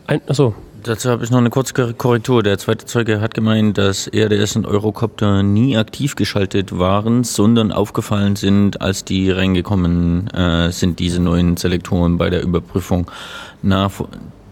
Ein, 0.07 0.21
achso, 0.27 0.55
Dazu 0.83 1.09
habe 1.09 1.23
ich 1.23 1.31
noch 1.31 1.39
eine 1.39 1.49
kurze 1.49 1.93
Korrektur. 1.93 2.41
Der 2.41 2.57
zweite 2.57 2.85
Zeuge 2.85 3.19
hat 3.19 3.33
gemeint, 3.33 3.77
dass 3.77 4.07
ERDS 4.07 4.55
und 4.55 4.65
Eurocopter 4.65 5.43
nie 5.43 5.75
aktiv 5.75 6.15
geschaltet 6.15 6.77
waren, 6.77 7.23
sondern 7.23 7.71
aufgefallen 7.71 8.35
sind, 8.35 8.81
als 8.81 9.03
die 9.03 9.29
reingekommen 9.31 10.29
äh, 10.29 10.71
sind, 10.71 10.99
diese 10.99 11.21
neuen 11.21 11.57
Selektoren 11.57 12.17
bei 12.17 12.29
der 12.29 12.43
Überprüfung. 12.43 13.09
Nach 13.61 13.91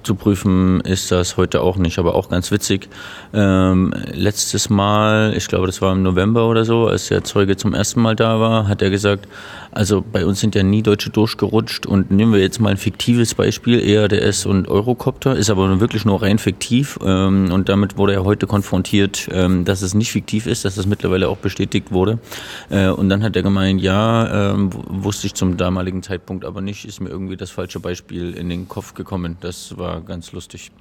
zu 0.08 0.16
prüfen 0.16 0.80
ist 0.82 1.12
das 1.12 1.36
heute 1.38 1.62
auch 1.62 1.76
nicht, 1.76 2.00
aber 2.00 2.16
auch 2.16 2.30
ganz 2.30 2.50
witzig. 2.50 2.88
Ähm, 3.34 3.94
letztes 4.14 4.70
Mal, 4.70 5.34
ich 5.36 5.48
glaube, 5.48 5.68
das 5.68 5.82
war 5.82 5.92
im 5.92 6.02
November 6.02 6.48
oder 6.48 6.64
so, 6.64 6.88
als 6.88 7.10
der 7.10 7.26
Zeuge 7.26 7.58
zum 7.58 7.74
ersten 7.74 8.02
Mal 8.02 8.16
da 8.16 8.40
war, 8.40 8.68
hat 8.68 8.82
er 8.82 8.90
gesagt, 8.90 9.28
also 9.72 10.04
bei 10.04 10.26
uns 10.26 10.40
sind 10.40 10.56
ja 10.56 10.64
nie 10.64 10.82
Deutsche 10.82 11.10
durchgerutscht 11.10 11.86
und 11.86 12.12
nehmen 12.12 12.34
wir 12.34 12.40
jetzt 12.40 12.60
mal 12.60 12.70
ein 12.70 12.78
fiktives 12.78 13.36
Beispiel, 13.36 13.80
EADS 13.80 14.46
und 14.46 14.68
Eurocopter, 14.68 15.36
ist 15.36 15.50
aber 15.50 15.80
wirklich 15.80 16.06
nur 16.06 16.22
rein 16.22 16.40
fiktiv 16.40 17.00
ähm, 17.04 17.52
und 17.52 17.70
damit 17.70 17.98
wurde 17.98 18.14
er 18.14 18.24
heute 18.24 18.48
konfrontiert, 18.48 19.28
ähm, 19.32 19.66
dass 19.66 19.82
es 19.82 19.94
nicht 19.94 20.12
fiktiv 20.12 20.48
ist, 20.48 20.66
dass 20.66 20.76
das 20.76 20.86
mittlerweile 20.86 21.30
auch 21.30 21.38
bestätigt 21.38 21.92
wurde. 21.92 22.20
Äh, 22.70 22.90
und 22.90 23.10
dann 23.10 23.24
hat 23.24 23.36
er 23.36 23.44
gemeint, 23.44 23.82
ja, 23.82 24.52
ähm, 24.54 24.70
wusste 24.74 25.28
ich 25.28 25.34
zum 25.34 25.58
damaligen 25.58 26.04
Zeitpunkt 26.04 26.46
aber 26.46 26.62
nicht, 26.62 26.86
ist 26.86 27.02
mir 27.02 27.10
irgendwie 27.10 27.38
das 27.38 27.52
falsche 27.52 27.80
Beispiel 27.80 28.34
in 28.34 28.50
den 28.50 28.68
Kopf 28.68 28.94
gekommen. 28.94 29.38
Das 29.42 29.78
war 29.78 30.02
ganz 30.02 30.32
lustig. 30.32 30.72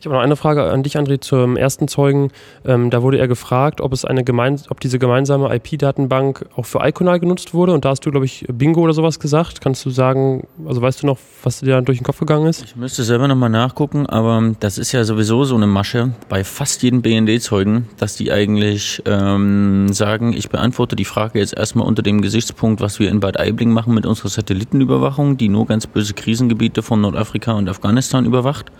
Ich 0.00 0.06
habe 0.06 0.14
noch 0.14 0.22
eine 0.22 0.36
Frage 0.36 0.62
an 0.62 0.84
dich, 0.84 0.96
André, 0.96 1.20
zum 1.20 1.56
ersten 1.56 1.88
Zeugen. 1.88 2.30
Ähm, 2.64 2.90
da 2.90 3.02
wurde 3.02 3.18
er 3.18 3.26
gefragt, 3.26 3.80
ob 3.80 3.92
es 3.92 4.04
eine 4.04 4.22
ob 4.68 4.80
diese 4.80 4.98
gemeinsame 5.00 5.52
IP-Datenbank 5.56 6.46
auch 6.54 6.66
für 6.66 6.86
Iconal 6.86 7.18
genutzt 7.18 7.52
wurde. 7.52 7.72
Und 7.72 7.84
da 7.84 7.90
hast 7.90 8.06
du, 8.06 8.10
glaube 8.12 8.26
ich, 8.26 8.46
Bingo 8.48 8.80
oder 8.82 8.92
sowas 8.92 9.18
gesagt. 9.18 9.60
Kannst 9.60 9.84
du 9.84 9.90
sagen, 9.90 10.46
also 10.66 10.80
weißt 10.80 11.02
du 11.02 11.08
noch, 11.08 11.18
was 11.42 11.60
dir 11.60 11.74
da 11.74 11.80
durch 11.80 11.98
den 11.98 12.04
Kopf 12.04 12.20
gegangen 12.20 12.46
ist? 12.46 12.62
Ich 12.62 12.76
müsste 12.76 13.02
selber 13.02 13.26
nochmal 13.26 13.50
nachgucken, 13.50 14.06
aber 14.06 14.54
das 14.60 14.78
ist 14.78 14.92
ja 14.92 15.02
sowieso 15.02 15.42
so 15.44 15.56
eine 15.56 15.66
Masche 15.66 16.12
bei 16.28 16.44
fast 16.44 16.82
jedem 16.84 17.02
BND-Zeugen, 17.02 17.88
dass 17.96 18.14
die 18.14 18.30
eigentlich 18.30 19.02
ähm, 19.04 19.92
sagen, 19.92 20.32
ich 20.32 20.48
beantworte 20.48 20.94
die 20.94 21.04
Frage 21.04 21.40
jetzt 21.40 21.56
erstmal 21.56 21.86
unter 21.86 22.02
dem 22.02 22.22
Gesichtspunkt, 22.22 22.80
was 22.80 23.00
wir 23.00 23.10
in 23.10 23.18
Bad 23.18 23.40
Aibling 23.40 23.72
machen 23.72 23.94
mit 23.94 24.06
unserer 24.06 24.28
Satellitenüberwachung, 24.28 25.38
die 25.38 25.48
nur 25.48 25.66
ganz 25.66 25.88
böse 25.88 26.14
Krisengebiete 26.14 26.82
von 26.82 27.00
Nordafrika 27.00 27.52
und 27.52 27.68
Afghanistan 27.68 28.24
überwacht. 28.26 28.70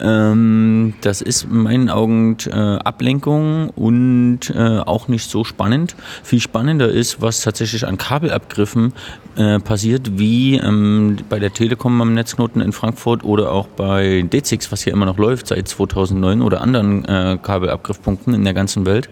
Ähm, 0.00 0.94
das 1.00 1.20
ist 1.20 1.44
in 1.44 1.58
meinen 1.58 1.90
Augen 1.90 2.36
äh, 2.46 2.52
Ablenkung 2.52 3.70
und 3.70 4.40
äh, 4.54 4.78
auch 4.78 5.08
nicht 5.08 5.30
so 5.30 5.44
spannend. 5.44 5.96
Viel 6.22 6.40
spannender 6.40 6.88
ist, 6.88 7.20
was 7.20 7.40
tatsächlich 7.40 7.86
an 7.86 7.98
Kabelabgriffen 7.98 8.92
äh, 9.36 9.58
passiert, 9.60 10.18
wie 10.18 10.56
ähm, 10.56 11.16
bei 11.28 11.38
der 11.38 11.52
Telekom 11.52 12.00
am 12.00 12.14
Netzknoten 12.14 12.60
in 12.60 12.72
Frankfurt 12.72 13.24
oder 13.24 13.52
auch 13.52 13.66
bei 13.66 14.24
D6, 14.30 14.70
was 14.72 14.82
hier 14.82 14.92
immer 14.92 15.06
noch 15.06 15.18
läuft 15.18 15.48
seit 15.48 15.68
2009 15.68 16.42
oder 16.42 16.60
anderen 16.60 17.04
äh, 17.04 17.38
Kabelabgriffpunkten 17.40 18.34
in 18.34 18.44
der 18.44 18.54
ganzen 18.54 18.86
Welt. 18.86 19.08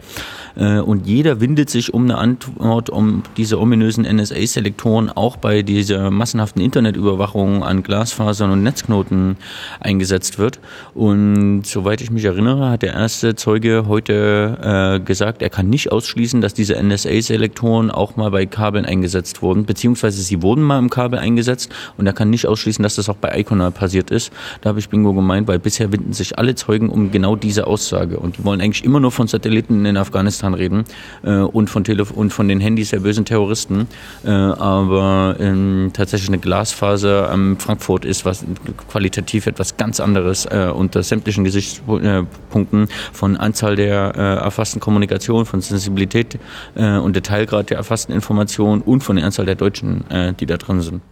Äh, 0.56 0.80
und 0.80 1.06
jeder 1.06 1.40
windet 1.40 1.70
sich 1.70 1.94
um 1.94 2.04
eine 2.04 2.18
Antwort, 2.18 2.90
um 2.90 3.22
diese 3.36 3.60
ominösen 3.60 4.04
NSA-Selektoren 4.04 5.10
auch 5.10 5.36
bei 5.36 5.62
dieser 5.62 6.10
massenhaften 6.10 6.62
Internetüberwachung 6.62 7.62
an 7.62 7.82
Glasfasern 7.82 8.50
und 8.50 8.62
Netzknoten 8.62 9.36
eingesetzt 9.80 10.38
wird. 10.38 10.60
Und 10.94 11.66
soweit 11.66 12.00
ich 12.00 12.10
mich 12.10 12.24
erinnere, 12.24 12.70
hat 12.70 12.82
der 12.82 12.94
erste 12.94 13.34
Zeuge 13.34 13.84
heute 13.86 14.98
äh, 15.00 15.04
gesagt, 15.04 15.42
er 15.42 15.50
kann 15.50 15.68
nicht 15.68 15.92
ausschließen, 15.92 16.40
dass 16.40 16.54
diese 16.54 16.74
NSA-Selektoren 16.82 17.90
auch 17.90 18.16
mal 18.16 18.30
bei 18.30 18.46
Kabeln 18.46 18.84
eingesetzt 18.84 19.42
wurden, 19.42 19.66
beziehungsweise 19.66 20.22
sie 20.22 20.42
wurden 20.42 20.62
mal 20.62 20.78
im 20.78 20.90
Kabel 20.90 21.18
eingesetzt 21.18 21.70
und 21.96 22.06
er 22.06 22.12
kann 22.12 22.30
nicht 22.30 22.46
ausschließen, 22.46 22.82
dass 22.82 22.96
das 22.96 23.08
auch 23.08 23.16
bei 23.16 23.38
Iconal 23.38 23.70
passiert 23.70 24.10
ist. 24.10 24.32
Da 24.60 24.70
habe 24.70 24.78
ich 24.78 24.88
Bingo 24.88 25.12
gemeint, 25.12 25.48
weil 25.48 25.58
bisher 25.58 25.92
winden 25.92 26.12
sich 26.12 26.38
alle 26.38 26.54
Zeugen 26.54 26.88
um 26.88 27.10
genau 27.10 27.36
diese 27.36 27.66
Aussage 27.66 28.18
und 28.18 28.38
die 28.38 28.44
wollen 28.44 28.60
eigentlich 28.60 28.84
immer 28.84 29.00
nur 29.00 29.12
von 29.12 29.26
Satelliten 29.26 29.84
in 29.84 29.96
Afghanistan 29.96 30.54
reden 30.54 30.84
äh, 31.22 31.38
und, 31.38 31.70
von 31.70 31.84
Telef 31.84 32.10
und 32.10 32.32
von 32.32 32.48
den 32.48 32.60
Handys 32.60 32.90
der 32.90 33.00
bösen 33.00 33.24
Terroristen. 33.24 33.86
Äh, 34.24 34.30
aber 34.30 35.36
ähm, 35.38 35.90
tatsächlich 35.92 36.28
eine 36.28 36.38
Glasfaser 36.38 37.30
am 37.30 37.58
Frankfurt 37.58 38.04
ist 38.04 38.24
was 38.24 38.44
qualitativ 38.88 39.46
etwas 39.46 39.76
ganz 39.76 40.00
anderes 40.00 40.46
äh, 40.66 40.70
unter 40.70 41.02
sämtlichen 41.02 41.44
Gesichtspunkten 41.44 42.88
von 43.12 43.36
Anzahl 43.36 43.76
der 43.76 44.12
äh, 44.16 44.44
erfassten 44.44 44.80
Kommunikation, 44.80 45.46
von 45.46 45.60
Sensibilität 45.60 46.38
äh, 46.74 46.98
und 46.98 47.16
Detailgrad 47.16 47.70
der 47.70 47.78
erfassten 47.78 48.12
Informationen 48.12 48.82
und 48.82 49.02
von 49.02 49.16
der 49.16 49.24
Anzahl 49.24 49.46
der 49.46 49.54
Deutschen, 49.54 50.08
äh, 50.10 50.32
die 50.34 50.46
da 50.46 50.56
drin 50.56 50.80
sind. 50.80 51.02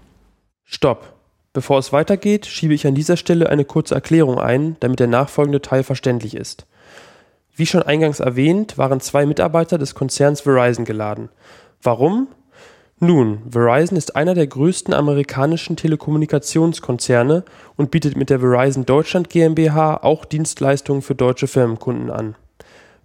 Stopp. 0.64 1.14
Bevor 1.52 1.78
es 1.78 1.92
weitergeht, 1.92 2.46
schiebe 2.46 2.75
ich 2.75 2.84
an 2.87 2.96
dieser 2.96 3.16
Stelle 3.16 3.49
eine 3.49 3.64
kurze 3.64 3.94
Erklärung 3.94 4.40
ein, 4.40 4.76
damit 4.80 4.99
der 4.99 5.06
nachfolgende 5.06 5.62
Teil 5.62 5.84
verständlich 5.84 6.34
ist. 6.34 6.66
Wie 7.54 7.66
schon 7.66 7.82
eingangs 7.82 8.18
erwähnt, 8.18 8.76
waren 8.76 9.00
zwei 9.00 9.25
Mitarbeiter 9.26 9.78
des 9.78 9.94
Konzerns 9.94 10.40
Verizon 10.40 10.84
geladen. 10.84 11.28
Warum? 11.80 12.26
Nun, 13.06 13.42
Verizon 13.50 13.99
ist 13.99 14.16
einer 14.16 14.32
der 14.32 14.46
größten 14.46 14.94
amerikanischen 14.94 15.76
Telekommunikationskonzerne 15.76 17.44
und 17.76 17.90
bietet 17.90 18.16
mit 18.16 18.30
der 18.30 18.40
Verizon 18.40 18.87
Deutschland 18.87 19.28
GmbH 19.28 19.99
auch 19.99 20.25
Dienstleistungen 20.25 21.02
für 21.02 21.14
deutsche 21.14 21.46
Firmenkunden 21.46 22.08
an. 22.08 22.34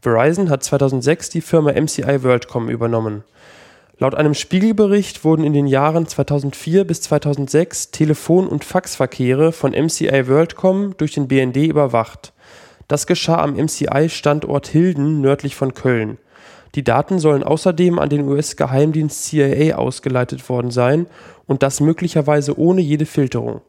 Verizon 0.01 0.49
hat 0.49 0.63
2006 0.63 1.31
die 1.31 1.41
Firma 1.41 1.73
MCI 1.73 2.23
WorldCom 2.23 2.69
übernommen. 2.69 3.25
Laut 3.97 4.15
einem 4.15 4.35
Spiegelbericht 4.35 5.25
wurden 5.25 5.43
in 5.43 5.51
den 5.51 5.67
Jahren 5.67 6.07
2004 6.07 6.85
bis 6.85 7.01
2006 7.01 7.91
Telefon- 7.91 8.47
und 8.47 8.63
Faxverkehre 8.63 9.51
von 9.51 9.73
MCI 9.73 10.29
WorldCom 10.29 10.95
durch 10.95 11.15
den 11.15 11.27
BND 11.27 11.57
überwacht. 11.57 12.31
Das 12.87 13.05
geschah 13.05 13.43
am 13.43 13.57
MCI-Standort 13.57 14.67
Hilden 14.67 15.19
nördlich 15.19 15.57
von 15.57 15.73
Köln. 15.73 16.19
Die 16.75 16.83
Daten 16.83 17.19
sollen 17.19 17.43
außerdem 17.43 17.97
an 17.97 18.09
den 18.09 18.27
US-Geheimdienst 18.27 19.25
CIA 19.25 19.75
ausgeleitet 19.75 20.47
worden 20.49 20.71
sein 20.71 21.07
und 21.47 21.63
das 21.63 21.79
möglicherweise 21.81 22.59
ohne 22.59 22.81
jede 22.81 23.05
Filterung. 23.05 23.61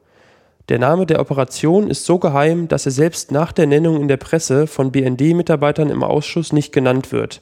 Der 0.68 0.78
Name 0.78 1.06
der 1.06 1.20
Operation 1.20 1.90
ist 1.90 2.04
so 2.04 2.18
geheim, 2.18 2.68
dass 2.68 2.86
er 2.86 2.92
selbst 2.92 3.32
nach 3.32 3.52
der 3.52 3.66
Nennung 3.66 4.00
in 4.00 4.08
der 4.08 4.18
Presse 4.18 4.66
von 4.66 4.92
BND-Mitarbeitern 4.92 5.90
im 5.90 6.04
Ausschuss 6.04 6.52
nicht 6.52 6.72
genannt 6.72 7.10
wird. 7.10 7.40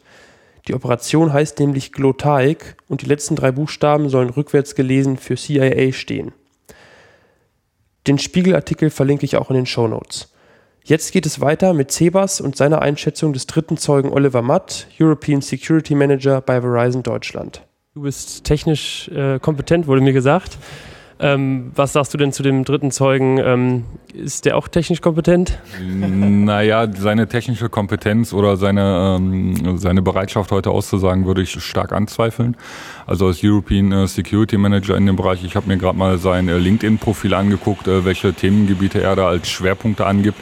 Die 0.66 0.74
Operation 0.74 1.32
heißt 1.32 1.58
nämlich 1.58 1.92
Glotaik 1.92 2.76
und 2.88 3.02
die 3.02 3.06
letzten 3.06 3.36
drei 3.36 3.52
Buchstaben 3.52 4.08
sollen 4.08 4.30
rückwärts 4.30 4.74
gelesen 4.74 5.16
für 5.16 5.36
CIA 5.36 5.92
stehen. 5.92 6.32
Den 8.06 8.18
Spiegelartikel 8.18 8.90
verlinke 8.90 9.24
ich 9.24 9.36
auch 9.36 9.50
in 9.50 9.56
den 9.56 9.66
Show 9.66 9.88
Notes. 9.88 10.32
Jetzt 10.88 11.12
geht 11.12 11.26
es 11.26 11.42
weiter 11.42 11.74
mit 11.74 11.92
Cebas 11.92 12.40
und 12.40 12.56
seiner 12.56 12.80
Einschätzung 12.80 13.34
des 13.34 13.46
dritten 13.46 13.76
Zeugen 13.76 14.08
Oliver 14.08 14.40
Matt, 14.40 14.86
European 14.98 15.42
Security 15.42 15.94
Manager 15.94 16.40
bei 16.40 16.62
Verizon 16.62 17.02
Deutschland. 17.02 17.60
Du 17.92 18.00
bist 18.00 18.44
technisch 18.44 19.06
äh, 19.08 19.38
kompetent, 19.38 19.86
wurde 19.86 20.00
mir 20.00 20.14
gesagt. 20.14 20.56
Ähm, 21.20 21.72
was 21.74 21.92
sagst 21.92 22.14
du 22.14 22.18
denn 22.18 22.32
zu 22.32 22.42
dem 22.42 22.64
dritten 22.64 22.90
Zeugen? 22.92 23.38
Ähm, 23.38 23.84
ist 24.14 24.44
der 24.44 24.56
auch 24.56 24.68
technisch 24.68 25.00
kompetent? 25.00 25.58
Naja, 25.80 26.86
seine 26.92 27.28
technische 27.28 27.68
Kompetenz 27.68 28.32
oder 28.32 28.56
seine, 28.56 29.16
ähm, 29.18 29.78
seine 29.78 30.00
Bereitschaft 30.00 30.52
heute 30.52 30.70
auszusagen, 30.70 31.26
würde 31.26 31.42
ich 31.42 31.50
stark 31.62 31.92
anzweifeln. 31.92 32.56
Also 33.06 33.26
als 33.26 33.40
European 33.42 33.90
äh, 33.90 34.06
Security 34.06 34.58
Manager 34.58 34.96
in 34.96 35.06
dem 35.06 35.16
Bereich, 35.16 35.42
ich 35.44 35.56
habe 35.56 35.66
mir 35.66 35.76
gerade 35.76 35.98
mal 35.98 36.18
sein 36.18 36.48
äh, 36.48 36.56
LinkedIn-Profil 36.58 37.34
angeguckt, 37.34 37.88
äh, 37.88 38.04
welche 38.04 38.32
Themengebiete 38.32 39.02
er 39.02 39.16
da 39.16 39.28
als 39.28 39.48
Schwerpunkte 39.48 40.06
angibt. 40.06 40.38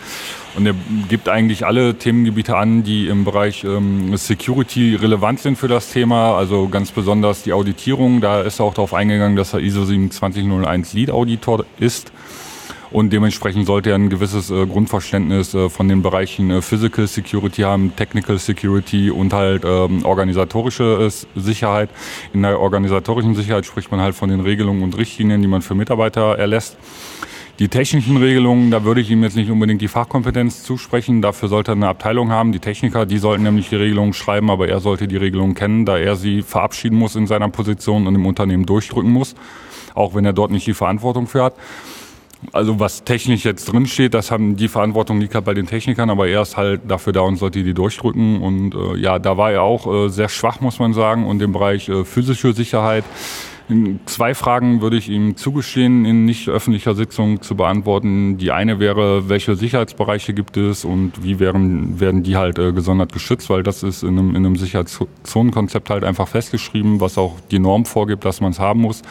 Und 0.56 0.66
er 0.66 0.74
gibt 1.08 1.28
eigentlich 1.28 1.66
alle 1.66 1.96
Themengebiete 1.96 2.56
an, 2.56 2.82
die 2.82 3.08
im 3.08 3.24
Bereich 3.24 3.62
ähm, 3.64 4.16
Security 4.16 4.94
relevant 4.94 5.40
sind 5.40 5.56
für 5.56 5.68
das 5.68 5.92
Thema. 5.92 6.36
Also 6.36 6.68
ganz 6.68 6.90
besonders 6.92 7.42
die 7.42 7.52
Auditierung. 7.52 8.22
Da 8.22 8.40
ist 8.40 8.58
er 8.58 8.64
auch 8.64 8.74
darauf 8.74 8.94
eingegangen, 8.94 9.36
dass 9.36 9.52
er 9.52 9.60
ISO 9.60 9.84
27001 9.84 10.94
Lead 10.94 11.10
Auditor 11.10 11.66
ist. 11.78 12.10
Und 12.90 13.12
dementsprechend 13.12 13.66
sollte 13.66 13.90
er 13.90 13.96
ein 13.96 14.08
gewisses 14.08 14.50
äh, 14.50 14.64
Grundverständnis 14.64 15.52
äh, 15.52 15.68
von 15.68 15.88
den 15.88 16.00
Bereichen 16.00 16.50
äh, 16.50 16.62
Physical 16.62 17.06
Security 17.06 17.62
haben, 17.62 17.94
Technical 17.94 18.38
Security 18.38 19.10
und 19.10 19.34
halt 19.34 19.64
ähm, 19.66 20.04
organisatorische 20.04 21.10
äh, 21.10 21.38
Sicherheit. 21.38 21.90
In 22.32 22.42
der 22.42 22.58
organisatorischen 22.58 23.34
Sicherheit 23.34 23.66
spricht 23.66 23.90
man 23.90 24.00
halt 24.00 24.14
von 24.14 24.30
den 24.30 24.40
Regelungen 24.40 24.82
und 24.82 24.96
Richtlinien, 24.96 25.42
die 25.42 25.48
man 25.48 25.60
für 25.62 25.74
Mitarbeiter 25.74 26.38
erlässt. 26.38 26.78
Die 27.58 27.68
technischen 27.68 28.18
Regelungen, 28.18 28.70
da 28.70 28.84
würde 28.84 29.00
ich 29.00 29.10
ihm 29.10 29.22
jetzt 29.22 29.34
nicht 29.34 29.50
unbedingt 29.50 29.80
die 29.80 29.88
Fachkompetenz 29.88 30.62
zusprechen. 30.62 31.22
Dafür 31.22 31.48
sollte 31.48 31.72
er 31.72 31.76
eine 31.76 31.88
Abteilung 31.88 32.30
haben. 32.30 32.52
Die 32.52 32.58
Techniker, 32.58 33.06
die 33.06 33.16
sollten 33.16 33.44
nämlich 33.44 33.70
die 33.70 33.76
Regelungen 33.76 34.12
schreiben, 34.12 34.50
aber 34.50 34.68
er 34.68 34.80
sollte 34.80 35.08
die 35.08 35.16
Regelungen 35.16 35.54
kennen, 35.54 35.86
da 35.86 35.96
er 35.96 36.16
sie 36.16 36.42
verabschieden 36.42 36.98
muss 36.98 37.16
in 37.16 37.26
seiner 37.26 37.48
Position 37.48 38.06
und 38.06 38.14
im 38.14 38.26
Unternehmen 38.26 38.66
durchdrücken 38.66 39.10
muss, 39.10 39.34
auch 39.94 40.14
wenn 40.14 40.26
er 40.26 40.34
dort 40.34 40.50
nicht 40.50 40.66
die 40.66 40.74
Verantwortung 40.74 41.26
für 41.26 41.44
hat. 41.44 41.54
Also 42.52 42.78
was 42.78 43.04
technisch 43.04 43.46
jetzt 43.46 43.72
drinsteht, 43.72 44.12
das 44.12 44.30
haben 44.30 44.56
die 44.56 44.68
Verantwortung 44.68 45.18
liegt 45.18 45.34
halt 45.34 45.46
bei 45.46 45.54
den 45.54 45.66
Technikern, 45.66 46.10
aber 46.10 46.28
er 46.28 46.42
ist 46.42 46.58
halt 46.58 46.82
dafür 46.86 47.14
da 47.14 47.22
und 47.22 47.36
sollte 47.36 47.64
die 47.64 47.72
durchdrücken. 47.72 48.42
Und 48.42 48.74
äh, 48.74 48.98
ja, 48.98 49.18
da 49.18 49.38
war 49.38 49.50
er 49.50 49.62
auch 49.62 49.86
äh, 49.86 50.08
sehr 50.10 50.28
schwach, 50.28 50.60
muss 50.60 50.78
man 50.78 50.92
sagen. 50.92 51.26
Und 51.26 51.40
im 51.40 51.52
Bereich 51.52 51.88
äh, 51.88 52.04
physische 52.04 52.52
Sicherheit 52.52 53.04
Zwei 54.04 54.34
Fragen 54.34 54.80
würde 54.80 54.96
ich 54.96 55.08
ihm 55.08 55.36
zugestehen, 55.36 56.04
in 56.04 56.24
nicht 56.24 56.48
öffentlicher 56.48 56.94
Sitzung 56.94 57.42
zu 57.42 57.56
beantworten. 57.56 58.38
Die 58.38 58.52
eine 58.52 58.78
wäre, 58.78 59.28
welche 59.28 59.56
Sicherheitsbereiche 59.56 60.34
gibt 60.34 60.56
es 60.56 60.84
und 60.84 61.24
wie 61.24 61.40
wären, 61.40 61.98
werden 61.98 62.22
die 62.22 62.36
halt 62.36 62.60
äh, 62.60 62.72
gesondert 62.72 63.12
geschützt, 63.12 63.50
weil 63.50 63.64
das 63.64 63.82
ist 63.82 64.04
in 64.04 64.18
einem, 64.18 64.30
in 64.30 64.46
einem 64.46 64.54
Sicherheitszonenkonzept 64.54 65.90
halt 65.90 66.04
einfach 66.04 66.28
festgeschrieben, 66.28 67.00
was 67.00 67.18
auch 67.18 67.40
die 67.50 67.58
Norm 67.58 67.86
vorgibt, 67.86 68.24
dass 68.24 68.40
man 68.40 68.52
es 68.52 68.60
haben 68.60 68.82
muss. 68.82 69.02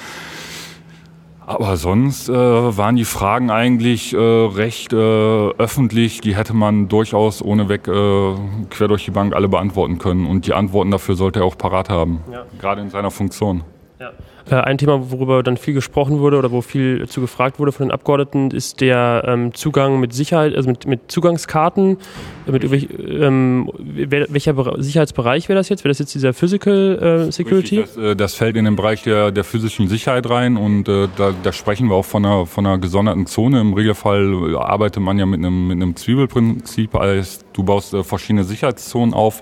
Aber 1.47 1.75
sonst 1.75 2.29
äh, 2.29 2.33
waren 2.33 2.95
die 2.95 3.05
Fragen 3.05 3.51
eigentlich 3.51 4.13
äh, 4.13 4.17
recht 4.17 4.93
äh, 4.93 4.95
öffentlich. 4.95 6.21
Die 6.21 6.35
hätte 6.35 6.53
man 6.55 6.87
durchaus 6.87 7.41
ohneweg 7.41 7.87
äh, 7.87 8.35
quer 8.69 8.87
durch 8.87 9.05
die 9.05 9.11
Bank 9.11 9.35
alle 9.35 9.49
beantworten 9.49 9.99
können. 9.99 10.25
Und 10.25 10.47
die 10.47 10.53
Antworten 10.53 10.91
dafür 10.91 11.15
sollte 11.15 11.41
er 11.41 11.45
auch 11.45 11.57
parat 11.57 11.89
haben, 11.89 12.21
ja. 12.31 12.45
gerade 12.57 12.81
in 12.81 12.89
seiner 12.89 13.11
Funktion. 13.11 13.63
Ja. 13.99 14.11
Äh, 14.49 14.55
ein 14.61 14.77
Thema, 14.77 15.09
worüber 15.09 15.41
dann 15.41 15.57
viel 15.57 15.73
gesprochen 15.73 16.19
wurde 16.19 16.37
oder 16.37 16.51
wo 16.51 16.61
viel 16.61 17.07
zu 17.07 17.21
gefragt 17.21 17.59
wurde 17.59 17.71
von 17.71 17.87
den 17.87 17.91
Abgeordneten, 17.91 18.51
ist 18.51 18.81
der 18.81 19.23
ähm, 19.25 19.53
Zugang 19.53 19.99
mit 19.99 20.13
Sicherheit, 20.13 20.55
also 20.55 20.69
mit, 20.69 20.85
mit 20.85 21.11
Zugangskarten. 21.11 21.97
Mit 22.45 22.63
ähm, 22.63 23.71
welcher 23.75 24.55
Sicherheitsbereich 24.83 25.49
wäre 25.49 25.57
das 25.57 25.69
jetzt? 25.69 25.83
Wäre 25.83 25.89
das 25.89 25.99
jetzt 25.99 26.13
dieser 26.13 26.33
Physical 26.33 27.27
äh, 27.27 27.31
Security? 27.31 27.81
Das, 27.81 27.97
äh, 27.97 28.15
das, 28.15 28.35
fällt 28.35 28.55
in 28.55 28.65
den 28.65 28.75
Bereich 28.75 29.01
der, 29.01 29.31
der 29.31 29.43
physischen 29.43 29.87
Sicherheit 29.87 30.29
rein 30.29 30.57
und 30.57 30.87
äh, 30.87 31.07
da, 31.15 31.33
da, 31.41 31.51
sprechen 31.51 31.89
wir 31.89 31.95
auch 31.95 32.05
von 32.05 32.25
einer, 32.25 32.45
von 32.45 32.65
einer 32.65 32.77
gesonderten 32.77 33.25
Zone. 33.25 33.61
Im 33.61 33.73
Regelfall 33.73 34.55
arbeitet 34.57 35.01
man 35.01 35.17
ja 35.17 35.25
mit 35.25 35.39
einem, 35.39 35.67
mit 35.67 35.77
einem 35.77 35.95
Zwiebelprinzip, 35.95 36.93
als 36.95 37.39
du 37.53 37.63
baust 37.63 37.93
äh, 37.93 38.03
verschiedene 38.03 38.43
Sicherheitszonen 38.43 39.15
auf. 39.15 39.41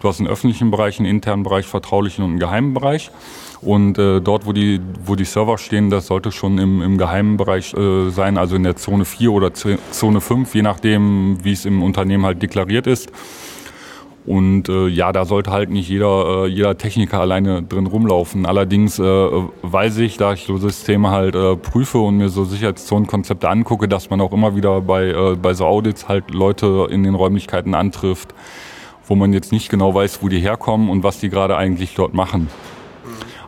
Du 0.00 0.08
hast 0.08 0.18
einen 0.18 0.28
öffentlichen 0.28 0.70
Bereich, 0.70 0.98
einen 0.98 1.08
internen 1.08 1.42
Bereich, 1.42 1.66
vertraulichen 1.66 2.24
und 2.24 2.32
einen 2.32 2.40
geheimen 2.40 2.74
Bereich. 2.74 3.10
Und 3.62 3.96
äh, 3.96 4.20
dort, 4.20 4.44
wo 4.44 4.52
die, 4.52 4.80
wo 5.04 5.14
die 5.14 5.24
Server 5.24 5.56
stehen, 5.56 5.88
das 5.88 6.08
sollte 6.08 6.32
schon 6.32 6.58
im, 6.58 6.82
im 6.82 6.98
geheimen 6.98 7.36
Bereich 7.36 7.72
äh, 7.74 8.10
sein, 8.10 8.36
also 8.36 8.56
in 8.56 8.64
der 8.64 8.76
Zone 8.76 9.04
4 9.04 9.30
oder 9.30 9.52
Zone 9.54 10.20
5, 10.20 10.54
je 10.54 10.62
nachdem, 10.62 11.38
wie 11.44 11.52
es 11.52 11.64
im 11.64 11.82
Unternehmen 11.82 12.26
halt 12.26 12.42
deklariert 12.42 12.88
ist. 12.88 13.12
Und 14.24 14.68
äh, 14.68 14.86
ja, 14.86 15.12
da 15.12 15.24
sollte 15.24 15.50
halt 15.50 15.70
nicht 15.70 15.88
jeder, 15.88 16.44
äh, 16.44 16.46
jeder 16.46 16.78
Techniker 16.78 17.20
alleine 17.20 17.62
drin 17.62 17.86
rumlaufen. 17.86 18.46
Allerdings 18.46 18.98
äh, 18.98 19.02
weiß 19.02 19.98
ich, 19.98 20.16
da 20.16 20.32
ich 20.32 20.44
so 20.44 20.56
Systeme 20.58 21.10
halt 21.10 21.34
äh, 21.34 21.56
prüfe 21.56 21.98
und 21.98 22.18
mir 22.18 22.28
so 22.28 22.44
Sicherheitszonenkonzepte 22.44 23.48
angucke, 23.48 23.88
dass 23.88 24.10
man 24.10 24.20
auch 24.20 24.32
immer 24.32 24.54
wieder 24.54 24.80
bei, 24.80 25.08
äh, 25.08 25.36
bei 25.36 25.54
so 25.54 25.66
Audits 25.66 26.08
halt 26.08 26.30
Leute 26.30 26.86
in 26.90 27.02
den 27.02 27.16
Räumlichkeiten 27.16 27.74
antrifft, 27.74 28.32
wo 29.06 29.16
man 29.16 29.32
jetzt 29.32 29.50
nicht 29.50 29.68
genau 29.68 29.92
weiß, 29.92 30.22
wo 30.22 30.28
die 30.28 30.38
herkommen 30.38 30.88
und 30.88 31.02
was 31.02 31.18
die 31.18 31.28
gerade 31.28 31.56
eigentlich 31.56 31.94
dort 31.96 32.14
machen. 32.14 32.48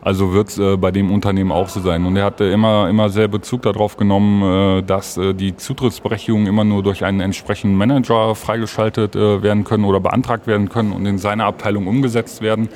Also 0.05 0.33
wird 0.33 0.49
es 0.49 0.59
äh, 0.59 0.77
bei 0.77 0.91
dem 0.91 1.11
Unternehmen 1.11 1.51
auch 1.51 1.67
so 1.67 1.81
sein. 1.81 2.05
Und 2.05 2.15
er 2.15 2.25
hatte 2.25 2.43
immer, 2.43 2.87
immer 2.87 3.09
sehr 3.09 3.27
Bezug 3.27 3.63
darauf 3.63 3.97
genommen, 3.97 4.43
äh, 4.79 4.83
dass 4.83 5.17
äh, 5.17 5.33
die 5.33 5.57
Zutrittsberechtigungen 5.57 6.45
immer 6.45 6.63
nur 6.63 6.83
durch 6.83 7.03
einen 7.03 7.21
entsprechenden 7.21 7.75
Manager 7.75 8.35
freigeschaltet 8.35 9.15
äh, 9.15 9.41
werden 9.41 9.63
können 9.63 9.83
oder 9.83 9.99
beantragt 9.99 10.45
werden 10.45 10.69
können 10.69 10.91
und 10.91 11.07
in 11.07 11.17
seiner 11.17 11.45
Abteilung 11.45 11.87
umgesetzt 11.87 12.43
werden. 12.43 12.69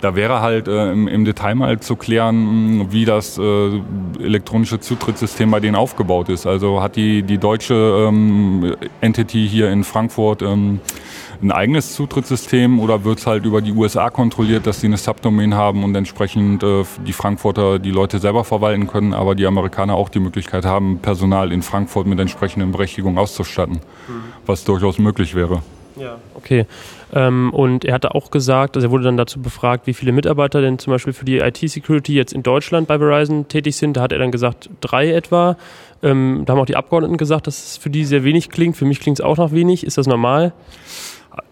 Da 0.00 0.16
wäre 0.16 0.40
halt 0.40 0.66
äh, 0.66 0.90
im, 0.90 1.06
im, 1.06 1.26
Detail 1.26 1.54
mal 1.54 1.80
zu 1.80 1.96
klären, 1.96 2.90
wie 2.90 3.04
das 3.04 3.36
äh, 3.36 3.42
elektronische 4.18 4.80
Zutrittssystem 4.80 5.50
bei 5.50 5.60
denen 5.60 5.76
aufgebaut 5.76 6.30
ist. 6.30 6.46
Also 6.46 6.80
hat 6.80 6.96
die, 6.96 7.22
die 7.22 7.36
deutsche 7.36 7.74
ähm, 8.08 8.74
Entity 9.02 9.46
hier 9.46 9.70
in 9.70 9.84
Frankfurt 9.84 10.40
ähm, 10.40 10.80
ein 11.44 11.52
eigenes 11.52 11.94
Zutrittssystem 11.94 12.80
oder 12.80 13.04
wird 13.04 13.18
es 13.18 13.26
halt 13.26 13.44
über 13.44 13.60
die 13.60 13.72
USA 13.72 14.10
kontrolliert, 14.10 14.66
dass 14.66 14.80
sie 14.80 14.86
eine 14.86 14.96
Subdomain 14.96 15.54
haben 15.54 15.84
und 15.84 15.94
entsprechend 15.94 16.62
äh, 16.62 16.84
die 17.06 17.12
Frankfurter 17.12 17.78
die 17.78 17.90
Leute 17.90 18.18
selber 18.18 18.44
verwalten 18.44 18.86
können, 18.86 19.12
aber 19.12 19.34
die 19.34 19.46
Amerikaner 19.46 19.94
auch 19.94 20.08
die 20.08 20.20
Möglichkeit 20.20 20.64
haben, 20.64 20.98
Personal 20.98 21.52
in 21.52 21.62
Frankfurt 21.62 22.06
mit 22.06 22.18
entsprechenden 22.18 22.72
Berechtigungen 22.72 23.18
auszustatten, 23.18 23.80
mhm. 24.08 24.24
was 24.46 24.64
durchaus 24.64 24.98
möglich 24.98 25.34
wäre. 25.34 25.62
Ja, 25.96 26.16
okay. 26.34 26.66
Ähm, 27.12 27.50
und 27.52 27.84
er 27.84 27.94
hatte 27.94 28.14
auch 28.14 28.30
gesagt, 28.30 28.76
also 28.76 28.88
er 28.88 28.90
wurde 28.90 29.04
dann 29.04 29.16
dazu 29.16 29.40
befragt, 29.40 29.86
wie 29.86 29.94
viele 29.94 30.10
Mitarbeiter 30.10 30.60
denn 30.60 30.78
zum 30.78 30.92
Beispiel 30.92 31.12
für 31.12 31.24
die 31.24 31.38
IT-Security 31.38 32.14
jetzt 32.14 32.32
in 32.32 32.42
Deutschland 32.42 32.88
bei 32.88 32.98
Verizon 32.98 33.46
tätig 33.46 33.76
sind. 33.76 33.96
Da 33.96 34.02
hat 34.02 34.12
er 34.12 34.18
dann 34.18 34.32
gesagt, 34.32 34.70
drei 34.80 35.12
etwa. 35.12 35.56
Ähm, 36.02 36.42
da 36.44 36.52
haben 36.52 36.60
auch 36.60 36.66
die 36.66 36.76
Abgeordneten 36.76 37.16
gesagt, 37.16 37.46
dass 37.46 37.64
es 37.64 37.76
für 37.76 37.90
die 37.90 38.04
sehr 38.04 38.24
wenig 38.24 38.50
klingt. 38.50 38.76
Für 38.76 38.84
mich 38.84 38.98
klingt 38.98 39.20
es 39.20 39.24
auch 39.24 39.36
noch 39.36 39.52
wenig. 39.52 39.86
Ist 39.86 39.96
das 39.96 40.06
normal? 40.06 40.52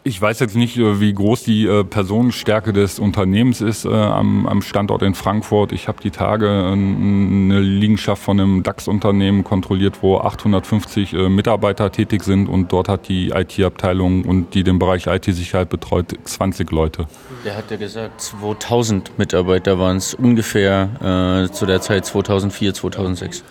Ich 0.05 0.21
weiß 0.21 0.40
jetzt 0.40 0.57
nicht, 0.57 0.77
äh, 0.79 1.01
wie 1.01 1.12
groß 1.12 1.45
die 1.45 1.66
äh, 1.66 1.85
Personenstärke 1.85 2.73
des 2.73 2.99
Unternehmens 2.99 3.61
ist 3.61 3.85
äh, 3.85 3.88
am, 3.88 4.61
Standort 4.62 5.03
in 5.03 5.14
Frankfurt. 5.14 5.73
Ich 5.73 5.88
habe 5.88 6.01
die 6.03 6.11
Tage 6.11 6.49
eine 6.49 7.61
Liegenschaft 7.61 8.23
von 8.23 8.38
einem 8.38 8.62
DAX-Unternehmen 8.62 9.45
kontrolliert, 9.45 9.99
wo 10.03 10.18
850 10.18 11.12
Mitarbeiter 11.29 11.90
tätig 11.90 12.23
sind 12.23 12.49
und 12.49 12.73
dort 12.73 12.88
hat 12.88 13.09
die 13.09 13.31
IT-Abteilung 13.31 14.25
und 14.25 14.55
die 14.55 14.62
den 14.62 14.79
Bereich 14.79 15.07
IT-Sicherheit 15.07 15.68
betreut 15.68 16.14
20 16.23 16.71
Leute. 16.71 17.07
Der 17.45 17.57
hat 17.57 17.71
ja 17.71 17.77
gesagt, 17.77 18.21
2000 18.21 19.18
Mitarbeiter 19.18 19.79
waren 19.79 19.97
es 19.97 20.14
ungefähr 20.14 21.47
äh, 21.49 21.53
zu 21.53 21.66
der 21.66 21.81
Zeit 21.81 22.07
2004, 22.07 22.75
2006. 22.75 23.45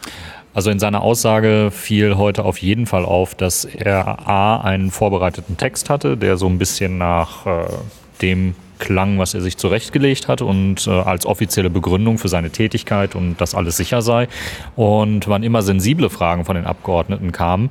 Also 0.54 0.70
in 0.70 0.80
seiner 0.80 1.02
Aussage 1.02 1.72
fiel 1.72 2.18
heute 2.18 2.44
auf 2.44 2.58
jeden 2.58 2.86
Fall 2.86 3.06
auf, 3.06 3.36
dass 3.36 3.64
er 3.66 4.28
A, 4.28 4.58
einen 4.62 4.92
vorbereiteten 4.92 5.58
Text 5.58 5.90
hatte, 5.90 6.18
der 6.18 6.38
so 6.38 6.48
ein 6.48 6.58
bisschen 6.58 6.98
nach 6.98 7.46
äh, 7.46 7.66
dem 8.22 8.56
klang, 8.82 9.20
was 9.20 9.36
er 9.36 9.42
sich 9.42 9.58
zurechtgelegt 9.58 10.28
hat 10.28 10.42
und 10.42 10.88
äh, 10.88 10.90
als 10.90 11.26
offizielle 11.28 11.70
Begründung 11.70 12.18
für 12.18 12.28
seine 12.28 12.50
Tätigkeit 12.50 13.16
und 13.16 13.40
dass 13.40 13.54
alles 13.54 13.78
sicher 13.78 14.02
sei. 14.02 14.28
Und 14.76 15.28
wann 15.28 15.44
immer 15.44 15.62
sensible 15.62 16.10
Fragen 16.10 16.46
von 16.46 16.56
den 16.56 16.66
Abgeordneten 16.66 17.32
kamen, 17.32 17.70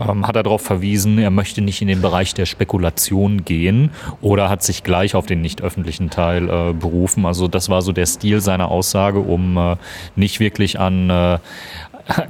ähm, 0.00 0.26
hat 0.26 0.34
er 0.34 0.42
darauf 0.42 0.60
verwiesen, 0.60 1.18
er 1.18 1.30
möchte 1.30 1.60
nicht 1.60 1.80
in 1.80 1.86
den 1.86 2.02
Bereich 2.02 2.34
der 2.34 2.44
Spekulation 2.44 3.44
gehen 3.44 3.90
oder 4.20 4.50
hat 4.50 4.64
sich 4.64 4.82
gleich 4.82 5.14
auf 5.14 5.26
den 5.26 5.40
nicht 5.40 5.62
öffentlichen 5.62 6.10
Teil 6.10 6.48
äh, 6.48 6.72
berufen. 6.72 7.24
Also 7.24 7.46
das 7.46 7.68
war 7.68 7.80
so 7.80 7.92
der 7.92 8.06
Stil 8.06 8.40
seiner 8.40 8.68
Aussage, 8.68 9.20
um 9.20 9.56
äh, 9.56 9.76
nicht 10.16 10.40
wirklich 10.40 10.80
an 10.80 11.08
äh, 11.08 11.38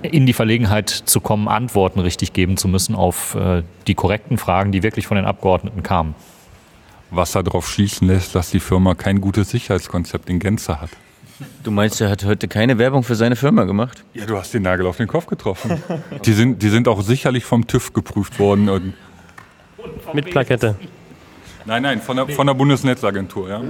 in 0.03 0.27
die 0.27 0.33
Verlegenheit 0.33 0.91
zu 0.91 1.21
kommen, 1.21 1.49
Antworten 1.49 2.01
richtig 2.01 2.33
geben 2.33 2.57
zu 2.57 2.69
müssen 2.69 2.95
auf 2.95 3.35
äh, 3.35 3.62
die 3.87 3.95
korrekten 3.95 4.38
Fragen, 4.38 4.73
die 4.73 4.83
wirklich 4.83 5.07
von 5.07 5.17
den 5.17 5.27
Abgeordneten 5.27 5.83
kamen. 5.83 6.14
Was 7.11 7.33
darauf 7.33 7.69
schließen 7.69 8.07
lässt, 8.09 8.35
dass 8.35 8.51
die 8.51 8.61
Firma 8.61 8.95
kein 8.95 9.21
gutes 9.21 9.51
Sicherheitskonzept 9.51 10.29
in 10.29 10.41
Gänze 10.41 10.81
hat. 10.81 10.91
Du 11.62 11.71
meinst, 11.71 12.01
er 12.01 12.11
hat 12.11 12.25
heute 12.25 12.49
keine 12.49 12.79
Werbung 12.79 13.05
für 13.05 13.14
seine 13.14 13.37
Firma 13.37 13.64
gemacht? 13.64 14.05
Ja, 14.12 14.27
du 14.27 14.37
hast 14.37 14.53
den 14.53 14.62
Nagel 14.62 14.87
auf 14.87 14.97
den 14.97 15.07
Kopf 15.07 15.27
getroffen. 15.27 15.81
die, 16.25 16.33
sind, 16.33 16.61
die 16.62 16.69
sind 16.69 16.88
auch 16.88 17.01
sicherlich 17.01 17.45
vom 17.45 17.67
TÜV 17.67 17.93
geprüft 17.93 18.38
worden. 18.38 18.69
Und 18.69 18.95
Mit 20.12 20.31
Plakette. 20.31 20.75
nein, 21.64 21.83
nein, 21.83 22.01
von 22.03 22.17
der, 22.17 22.29
von 22.29 22.47
der 22.47 22.55
Bundesnetzagentur. 22.55 23.49
Ja. 23.49 23.62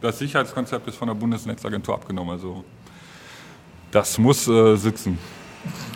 Das 0.00 0.18
Sicherheitskonzept 0.18 0.86
ist 0.88 0.96
von 0.96 1.08
der 1.08 1.14
Bundesnetzagentur 1.14 1.94
abgenommen. 1.94 2.32
Also 2.32 2.64
das 3.90 4.18
muss 4.18 4.48
äh, 4.48 4.76
sitzen. 4.76 5.18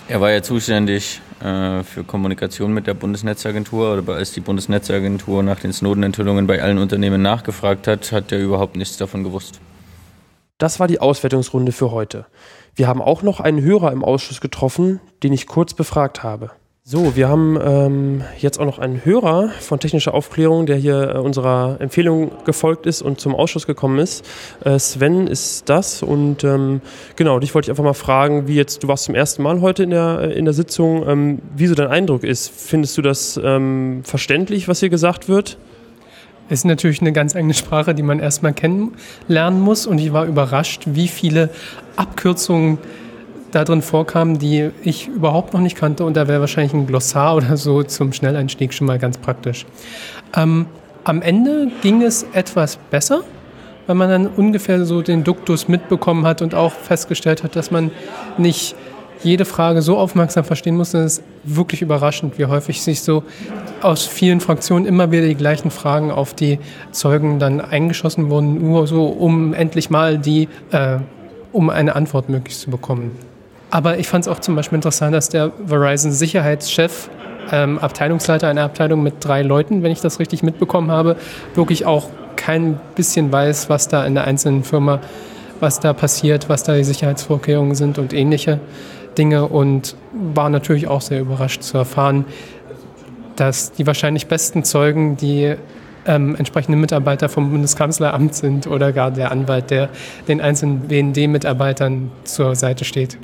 Er 0.08 0.20
war 0.20 0.30
ja 0.30 0.42
zuständig 0.42 1.20
äh, 1.40 1.82
für 1.82 2.04
Kommunikation 2.04 2.72
mit 2.72 2.86
der 2.86 2.94
Bundesnetzagentur, 2.94 3.98
aber 3.98 4.16
als 4.16 4.32
die 4.32 4.40
Bundesnetzagentur 4.40 5.42
nach 5.42 5.60
den 5.60 5.72
Snowden-Enthüllungen 5.72 6.46
bei 6.46 6.62
allen 6.62 6.78
Unternehmen 6.78 7.22
nachgefragt 7.22 7.86
hat, 7.86 8.12
hat 8.12 8.32
er 8.32 8.40
überhaupt 8.40 8.76
nichts 8.76 8.96
davon 8.96 9.24
gewusst. 9.24 9.60
Das 10.58 10.78
war 10.78 10.88
die 10.88 11.00
Auswertungsrunde 11.00 11.72
für 11.72 11.90
heute. 11.90 12.26
Wir 12.74 12.86
haben 12.86 13.02
auch 13.02 13.22
noch 13.22 13.40
einen 13.40 13.62
Hörer 13.62 13.92
im 13.92 14.04
Ausschuss 14.04 14.40
getroffen, 14.40 15.00
den 15.22 15.32
ich 15.32 15.46
kurz 15.46 15.74
befragt 15.74 16.22
habe. 16.22 16.50
So, 16.86 17.16
wir 17.16 17.30
haben 17.30 17.58
ähm, 17.64 18.24
jetzt 18.36 18.60
auch 18.60 18.66
noch 18.66 18.78
einen 18.78 19.06
Hörer 19.06 19.48
von 19.58 19.80
technischer 19.80 20.12
Aufklärung, 20.12 20.66
der 20.66 20.76
hier 20.76 21.14
äh, 21.14 21.18
unserer 21.18 21.78
Empfehlung 21.80 22.30
gefolgt 22.44 22.84
ist 22.84 23.00
und 23.00 23.18
zum 23.18 23.34
Ausschuss 23.34 23.66
gekommen 23.66 23.98
ist. 23.98 24.22
Äh, 24.62 24.78
Sven 24.78 25.26
ist 25.26 25.70
das 25.70 26.02
und 26.02 26.44
ähm, 26.44 26.82
genau, 27.16 27.38
dich 27.38 27.54
wollte 27.54 27.68
ich 27.68 27.70
einfach 27.70 27.84
mal 27.84 27.94
fragen, 27.94 28.48
wie 28.48 28.54
jetzt, 28.56 28.82
du 28.82 28.88
warst 28.88 29.04
zum 29.04 29.14
ersten 29.14 29.42
Mal 29.42 29.62
heute 29.62 29.82
in 29.82 29.88
der, 29.88 30.18
äh, 30.24 30.32
in 30.34 30.44
der 30.44 30.52
Sitzung, 30.52 31.08
ähm, 31.08 31.38
wie 31.56 31.68
so 31.68 31.74
dein 31.74 31.88
Eindruck 31.88 32.22
ist. 32.22 32.50
Findest 32.50 32.98
du 32.98 33.00
das 33.00 33.40
ähm, 33.42 34.02
verständlich, 34.04 34.68
was 34.68 34.80
hier 34.80 34.90
gesagt 34.90 35.26
wird? 35.26 35.56
ist 36.50 36.66
natürlich 36.66 37.00
eine 37.00 37.12
ganz 37.12 37.34
eigene 37.34 37.54
Sprache, 37.54 37.94
die 37.94 38.02
man 38.02 38.20
erstmal 38.20 38.52
kennenlernen 38.52 39.58
muss. 39.58 39.86
Und 39.86 39.96
ich 39.96 40.12
war 40.12 40.26
überrascht, 40.26 40.82
wie 40.84 41.08
viele 41.08 41.48
Abkürzungen 41.96 42.76
da 43.54 43.64
drin 43.64 43.82
vorkamen, 43.82 44.38
die 44.38 44.70
ich 44.82 45.08
überhaupt 45.08 45.54
noch 45.54 45.60
nicht 45.60 45.76
kannte. 45.76 46.04
Und 46.04 46.16
da 46.16 46.28
wäre 46.28 46.40
wahrscheinlich 46.40 46.74
ein 46.74 46.86
Glossar 46.86 47.36
oder 47.36 47.56
so 47.56 47.82
zum 47.82 48.12
Schnelleinstieg 48.12 48.72
schon 48.74 48.86
mal 48.86 48.98
ganz 48.98 49.18
praktisch. 49.18 49.66
Ähm, 50.36 50.66
am 51.04 51.22
Ende 51.22 51.68
ging 51.82 52.02
es 52.02 52.24
etwas 52.32 52.76
besser, 52.90 53.22
weil 53.86 53.96
man 53.96 54.08
dann 54.08 54.26
ungefähr 54.26 54.84
so 54.84 55.02
den 55.02 55.22
Duktus 55.22 55.68
mitbekommen 55.68 56.26
hat 56.26 56.42
und 56.42 56.54
auch 56.54 56.72
festgestellt 56.72 57.42
hat, 57.42 57.56
dass 57.56 57.70
man 57.70 57.90
nicht 58.38 58.74
jede 59.22 59.44
Frage 59.44 59.82
so 59.82 59.96
aufmerksam 59.96 60.44
verstehen 60.44 60.76
muss. 60.76 60.92
Das 60.92 61.18
ist 61.18 61.24
wirklich 61.44 61.82
überraschend, 61.82 62.38
wie 62.38 62.46
häufig 62.46 62.82
sich 62.82 63.02
so 63.02 63.22
aus 63.82 64.06
vielen 64.06 64.40
Fraktionen 64.40 64.86
immer 64.86 65.12
wieder 65.12 65.26
die 65.26 65.34
gleichen 65.34 65.70
Fragen 65.70 66.10
auf 66.10 66.34
die 66.34 66.58
Zeugen 66.90 67.38
dann 67.38 67.60
eingeschossen 67.60 68.30
wurden, 68.30 68.66
nur 68.66 68.86
so, 68.86 69.06
um 69.06 69.54
endlich 69.54 69.90
mal 69.90 70.18
die, 70.18 70.48
äh, 70.72 70.98
um 71.52 71.70
eine 71.70 71.94
Antwort 71.96 72.28
möglichst 72.28 72.62
zu 72.62 72.70
bekommen. 72.70 73.12
Aber 73.74 73.98
ich 73.98 74.06
fand 74.06 74.24
es 74.24 74.28
auch 74.28 74.38
zum 74.38 74.54
Beispiel 74.54 74.76
interessant, 74.76 75.16
dass 75.16 75.30
der 75.30 75.50
Verizon-Sicherheitschef, 75.66 77.10
ähm, 77.50 77.80
Abteilungsleiter 77.80 78.46
einer 78.46 78.62
Abteilung 78.62 79.02
mit 79.02 79.14
drei 79.18 79.42
Leuten, 79.42 79.82
wenn 79.82 79.90
ich 79.90 80.00
das 80.00 80.20
richtig 80.20 80.44
mitbekommen 80.44 80.92
habe, 80.92 81.16
wirklich 81.56 81.84
auch 81.84 82.08
kein 82.36 82.78
bisschen 82.94 83.32
weiß, 83.32 83.68
was 83.70 83.88
da 83.88 84.06
in 84.06 84.14
der 84.14 84.28
einzelnen 84.28 84.62
Firma, 84.62 85.00
was 85.58 85.80
da 85.80 85.92
passiert, 85.92 86.48
was 86.48 86.62
da 86.62 86.76
die 86.76 86.84
Sicherheitsvorkehrungen 86.84 87.74
sind 87.74 87.98
und 87.98 88.12
ähnliche 88.12 88.60
Dinge 89.18 89.48
und 89.48 89.96
war 90.12 90.50
natürlich 90.50 90.86
auch 90.86 91.00
sehr 91.00 91.18
überrascht 91.20 91.64
zu 91.64 91.76
erfahren, 91.76 92.26
dass 93.34 93.72
die 93.72 93.88
wahrscheinlich 93.88 94.28
besten 94.28 94.62
Zeugen 94.62 95.16
die 95.16 95.56
ähm, 96.06 96.36
entsprechende 96.36 96.78
Mitarbeiter 96.78 97.28
vom 97.28 97.50
Bundeskanzleramt 97.50 98.36
sind 98.36 98.68
oder 98.68 98.92
gar 98.92 99.10
der 99.10 99.32
Anwalt, 99.32 99.72
der 99.72 99.88
den 100.28 100.40
einzelnen 100.40 100.82
BND-Mitarbeitern 100.82 102.12
zur 102.22 102.54
Seite 102.54 102.84
steht. 102.84 103.18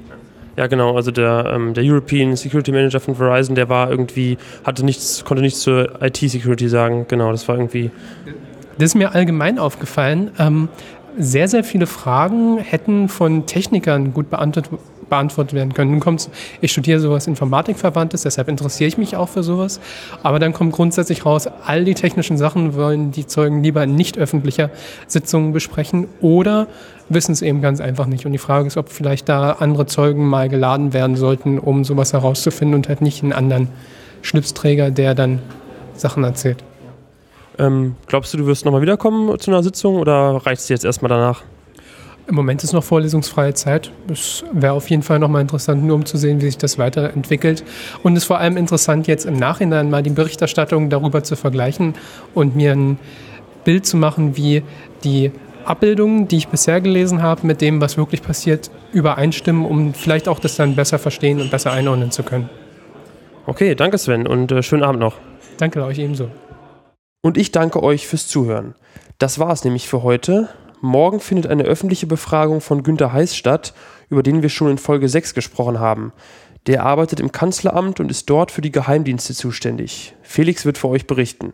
Ja, 0.61 0.67
genau. 0.67 0.95
Also 0.95 1.11
der, 1.11 1.53
ähm, 1.55 1.73
der 1.73 1.85
European 1.85 2.37
Security 2.37 2.71
Manager 2.71 3.01
von 3.01 3.15
Verizon, 3.15 3.55
der 3.55 3.71
war 3.71 3.91
irgendwie, 3.91 4.37
hatte 4.63 4.85
nichts, 4.85 5.25
konnte 5.25 5.43
nichts 5.43 5.61
zur 5.61 6.03
IT-Security 6.03 6.69
sagen. 6.69 7.07
Genau, 7.09 7.33
das 7.33 7.49
war 7.49 7.57
irgendwie. 7.57 7.91
Das 8.77 8.91
ist 8.91 8.95
mir 8.95 9.15
allgemein 9.15 9.59
aufgefallen. 9.59 10.33
Ähm, 10.39 10.69
sehr, 11.17 11.49
sehr 11.49 11.65
viele 11.65 11.87
Fragen 11.87 12.59
hätten 12.59 13.09
von 13.09 13.47
Technikern 13.47 14.13
gut 14.13 14.29
beantwortet, 14.29 14.79
beantwortet 15.11 15.53
werden 15.53 15.75
können. 15.75 15.91
Nun 15.91 16.01
kommt's, 16.01 16.31
ich 16.63 16.73
studiere 16.73 17.01
sowas 17.01 17.27
Informatikverwandtes, 17.27 18.23
deshalb 18.23 18.49
interessiere 18.49 18.89
ich 18.89 18.97
mich 18.97 19.17
auch 19.17 19.29
für 19.29 19.43
sowas. 19.43 19.81
Aber 20.23 20.39
dann 20.39 20.55
kommt 20.55 20.73
grundsätzlich 20.73 21.27
raus, 21.27 21.49
all 21.67 21.85
die 21.85 21.95
technischen 21.95 22.39
Sachen 22.39 22.75
wollen 22.75 23.13
die 23.13 23.27
Zeugen 23.27 23.63
lieber 23.63 23.85
in 23.85 23.95
nicht 23.95 24.17
öffentlicher 24.17 24.71
Sitzungen 25.07 25.53
besprechen 25.53 26.07
oder 26.23 26.67
wissen 27.11 27.33
es 27.33 27.43
eben 27.43 27.61
ganz 27.61 27.81
einfach 27.81 28.07
nicht. 28.07 28.25
Und 28.25 28.33
die 28.33 28.39
Frage 28.39 28.67
ist, 28.67 28.77
ob 28.77 28.89
vielleicht 28.89 29.29
da 29.29 29.53
andere 29.53 29.85
Zeugen 29.87 30.27
mal 30.27 30.49
geladen 30.49 30.95
werden 30.95 31.17
sollten, 31.17 31.59
um 31.59 31.85
sowas 31.85 32.13
herauszufinden 32.13 32.75
und 32.75 32.89
halt 32.89 33.03
nicht 33.03 33.23
einen 33.23 33.33
anderen 33.33 33.69
Schlipsträger, 34.23 34.91
der 34.91 35.15
dann 35.15 35.41
Sachen 35.95 36.25
erzählt. 36.25 36.65
Ähm, 37.59 37.97
glaubst 38.07 38.33
du, 38.33 38.39
du 38.39 38.47
wirst 38.47 38.65
nochmal 38.65 38.81
wiederkommen 38.81 39.39
zu 39.39 39.51
einer 39.51 39.63
Sitzung 39.63 39.97
oder 39.97 40.41
reicht 40.47 40.63
es 40.63 40.67
dir 40.69 40.75
jetzt 40.75 40.85
erstmal 40.85 41.11
danach? 41.11 41.43
Im 42.31 42.37
Moment 42.37 42.63
ist 42.63 42.73
noch 42.73 42.85
vorlesungsfreie 42.85 43.55
Zeit. 43.55 43.91
Es 44.09 44.45
wäre 44.53 44.75
auf 44.75 44.89
jeden 44.89 45.03
Fall 45.03 45.19
nochmal 45.19 45.43
interessant, 45.43 45.83
nur 45.83 45.97
um 45.97 46.07
zu 46.07 46.17
sehen, 46.17 46.41
wie 46.41 46.45
sich 46.45 46.59
das 46.59 46.79
weiterentwickelt. 46.79 47.65
Und 48.05 48.13
es 48.13 48.23
ist 48.23 48.27
vor 48.29 48.39
allem 48.39 48.57
interessant, 48.57 49.09
jetzt 49.09 49.27
im 49.27 49.35
Nachhinein 49.37 49.91
mal 49.91 50.05
die 50.05 50.11
Berichterstattung 50.11 50.91
darüber 50.91 51.25
zu 51.25 51.35
vergleichen 51.35 51.95
und 52.33 52.55
mir 52.55 52.71
ein 52.71 53.01
Bild 53.65 53.85
zu 53.85 53.97
machen, 53.97 54.37
wie 54.37 54.63
die 55.03 55.33
Abbildungen, 55.65 56.29
die 56.29 56.37
ich 56.37 56.47
bisher 56.47 56.81
gelesen 56.81 57.21
habe, 57.21 57.45
mit 57.45 57.61
dem, 57.61 57.81
was 57.81 57.97
wirklich 57.97 58.23
passiert, 58.23 58.71
übereinstimmen, 58.93 59.65
um 59.65 59.93
vielleicht 59.93 60.29
auch 60.29 60.39
das 60.39 60.55
dann 60.55 60.77
besser 60.77 61.01
verstehen 61.01 61.41
und 61.41 61.51
besser 61.51 61.73
einordnen 61.73 62.13
zu 62.13 62.23
können. 62.23 62.49
Okay, 63.47 63.75
danke 63.75 63.99
Sven 63.99 64.29
und 64.29 64.53
äh, 64.53 64.63
schönen 64.63 64.85
Abend 64.85 65.01
noch. 65.01 65.17
Danke 65.59 65.85
euch 65.85 65.99
ebenso. 65.99 66.31
Und 67.23 67.37
ich 67.37 67.51
danke 67.51 67.83
euch 67.83 68.07
fürs 68.07 68.29
Zuhören. 68.29 68.77
Das 69.19 69.41
war 69.41 69.53
es 69.53 69.65
nämlich 69.65 69.89
für 69.89 70.05
heute. 70.05 70.49
Morgen 70.81 71.21
findet 71.21 71.47
eine 71.47 71.65
öffentliche 71.65 72.07
Befragung 72.07 72.61
von 72.61 72.83
Günter 72.83 73.13
Heiß 73.13 73.37
statt, 73.37 73.75
über 74.09 74.23
den 74.23 74.43
wir 74.43 74.49
schon 74.49 74.71
in 74.71 74.79
Folge 74.79 75.09
6 75.09 75.35
gesprochen 75.35 75.79
haben. 75.79 76.13
Der 76.67 76.85
arbeitet 76.85 77.21
im 77.21 77.33
Kanzleramt 77.33 78.01
und 78.01 78.11
ist 78.11 78.29
dort 78.31 78.51
für 78.51 78.63
die 78.63 78.73
Geheimdienste 78.73 79.35
zuständig. 79.35 80.15
Felix 80.23 80.65
wird 80.65 80.79
für 80.79 80.89
euch 80.89 81.07
berichten. 81.07 81.53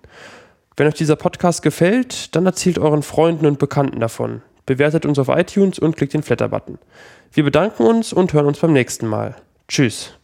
Wenn 0.76 0.86
euch 0.86 0.94
dieser 0.94 1.16
Podcast 1.16 1.62
gefällt, 1.62 2.34
dann 2.36 2.46
erzählt 2.46 2.78
euren 2.78 3.02
Freunden 3.02 3.46
und 3.46 3.58
Bekannten 3.58 3.98
davon. 3.98 4.42
Bewertet 4.64 5.06
uns 5.06 5.18
auf 5.18 5.28
iTunes 5.28 5.78
und 5.78 5.96
klickt 5.96 6.14
den 6.14 6.22
Flatter-Button. 6.22 6.78
Wir 7.32 7.44
bedanken 7.44 7.84
uns 7.84 8.12
und 8.12 8.32
hören 8.32 8.46
uns 8.46 8.58
beim 8.58 8.72
nächsten 8.72 9.06
Mal. 9.06 9.36
Tschüss. 9.68 10.18